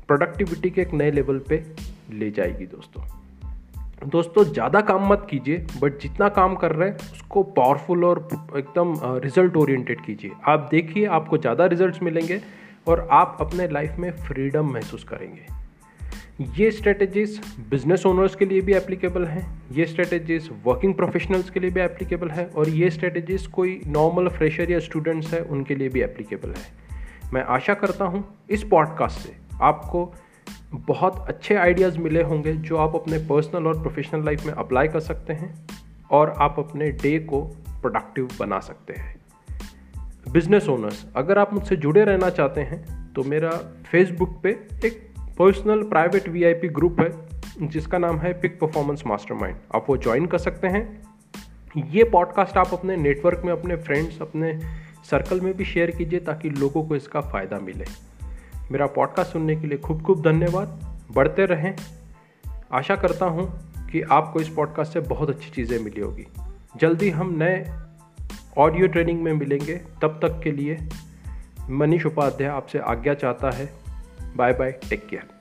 प्रोडक्टिविटी 0.07 0.69
के 0.69 0.81
एक 0.81 0.93
नए 0.93 1.11
लेवल 1.11 1.39
पे 1.49 1.63
ले 2.11 2.31
जाएगी 2.31 2.65
दोस्तों। 2.67 4.09
दोस्तों, 4.09 4.43
ज़्यादा 4.43 4.81
काम 4.83 5.09
मत 5.09 5.27
कीजिए 5.29 5.65
बट 5.81 5.99
जितना 6.01 6.29
काम 6.31 6.55
कर 6.55 6.71
रहे 6.71 6.89
हैं, 6.89 6.97
उसको 7.13 7.43
पावरफुल 7.43 8.05
और 8.05 8.27
एकदम 8.57 8.95
रिज़ल्ट 9.23 9.57
ओरिएंटेड 9.57 10.05
कीजिए। 10.05 10.31
आप 10.47 10.67
देखिए, 10.71 11.05
आपको 11.07 11.37
ज़्यादा 11.37 11.65
रिजल्ट्स 11.65 12.03
मिलेंगे 12.03 12.41
और 12.87 13.07
आप 13.11 13.37
अपने 13.41 13.67
लाइफ 13.67 13.95
में 13.99 14.11
फ्रीडम 14.17 14.73
महसूस 14.73 15.03
करेंगे। 15.03 15.56
ये 16.39 16.71
स्ट्रेटजीज 16.71 17.39
बिज़नेस 17.69 18.05
ओनर्स 18.05 18.35
के 18.35 18.45
लिए 18.45 18.61
भी 18.61 18.73
एप्लीकेबल 18.73 19.25
हैं, 19.25 19.61
ये 19.71 19.85
स्ट्रेटजीज 19.85 20.49
वर्किंग 20.65 20.93
प्रोफेशनल्स 20.93 21.49
के 21.49 21.59
लिए 21.59 21.69
भी 21.69 21.81
एप्लीकेबल 21.81 22.29
है 22.29 22.45
और 22.45 22.69
ये 22.69 22.89
स्ट्रेटजीज 22.89 23.47
कोई 23.47 23.81
नॉर्मल 23.87 24.27
फ्रेशर 24.27 24.71
या 24.71 24.79
स्टूडेंट्स 24.79 25.33
हैं, 25.33 25.41
उनके 25.41 25.75
लिए 25.75 25.89
भी 25.89 26.01
एप्लीकेबल 26.01 26.49
है। 26.49 27.33
मैं 27.33 27.43
आशा 27.43 27.73
करता 27.73 28.05
हूँ 28.05 28.23
इस 28.49 28.63
पॉडकास्ट 28.63 29.19
से 29.19 29.33
आपको 29.61 30.13
बहुत 30.73 31.25
अच्छे 31.27 31.55
आइडियाज़ 31.55 31.97
मिले 31.99 32.23
होंगे 32.23 32.53
जो 32.53 32.77
आप 32.77 32.95
अपने 32.95 33.17
पर्सनल 33.17 33.67
और 33.67 33.81
प्रोफेशनल 33.81 34.25
लाइफ 34.25 34.45
में 34.45 34.53
अप्लाई 34.53 34.87
कर 34.87 34.99
सकते 34.99 35.33
हैं 35.33 35.67
और 36.11 36.33
आप 36.37 36.55
अपने 36.59 36.91
डे 36.91 37.19
को 37.19 37.41
प्रोडक्टिव 37.81 38.29
बना 38.39 38.59
सकते 38.59 38.93
हैं। 38.93 39.15
बिज़नेस 40.31 40.69
ओनर्स 40.69 41.05
अगर 41.15 41.37
आप 41.37 41.53
मुझसे 41.53 41.75
जुड़े 41.75 42.03
रहना 42.05 42.29
चाहते 42.29 42.61
हैं 42.61 43.13
तो 43.13 43.23
मेरा 43.23 43.49
फेसबुक 43.91 44.39
पे 44.43 44.49
एक 44.85 45.06
पर्सनल 45.37 45.83
प्राइवेट 45.83 46.29
वीआईपी 46.29 46.67
ग्रुप 46.67 46.99
है, 46.99 47.09
जिसका 47.67 47.97
नाम 47.97 48.17
है 48.17 48.41
पिक 48.41 48.59
परफॉर्मेंस 48.59 49.03
मास्टरमाइंड 49.07 49.57
आप 49.75 49.85
वो 49.89 49.97
ज्वाइन 49.97 50.25
कर 50.25 50.37
सकते 50.37 50.67
हैं। 50.67 51.01
ये 51.77 52.03
पॉडकास्ट 52.03 52.57
आप 52.57 52.73
अपने 52.73 52.97
नेटवर्क 52.97 53.41
में, 53.45 53.51
अपने 53.53 53.75
फ्रेंड्स 53.75 54.21
अपने 54.21 54.59
सर्कल 55.11 55.41
में 55.41 55.53
भी 55.57 55.65
शेयर 55.65 55.91
कीजिए 55.91 56.19
ताकि 56.19 56.49
लोगों 56.49 56.83
को 56.83 56.95
इसका 56.95 57.21
फ़ायदा 57.21 57.59
मिले। 57.59 57.85
मेरा 58.71 58.85
पॉडकास्ट 58.85 59.31
सुनने 59.31 59.55
के 59.55 59.67
लिए 59.67 59.77
खूब 59.77 60.01
खूब 60.01 60.21
धन्यवाद। 60.21 60.97
बढ़ते 61.11 61.45
रहें। 61.45 61.75
आशा 62.71 62.95
करता 62.95 63.25
हूँ 63.25 63.49
कि 63.91 64.01
आपको 64.01 64.39
इस 64.41 64.49
पॉडकास्ट 64.49 64.93
से 64.93 64.99
बहुत 64.99 65.29
अच्छी 65.29 65.49
चीज़ें 65.49 65.79
मिली 65.79 66.01
होगी। 66.01 66.27
जल्दी 66.77 67.09
हम 67.09 67.35
नए 67.43 67.65
ऑडियो 68.57 68.87
ट्रेनिंग 68.87 69.23
में 69.23 69.33
मिलेंगे। 69.33 69.75
तब 70.01 70.19
तक 70.21 70.41
के 70.43 70.51
लिए 70.51 70.79
मनीष 71.69 72.05
उपाध्याय 72.05 72.49
आपसे 72.49 72.79
आज्ञा 72.79 73.13
चाहता 73.13 73.51
है 73.51 73.86
बाय 74.37 74.53
बाय 74.53 74.71
टेक 74.89 75.07
केयर 75.09 75.36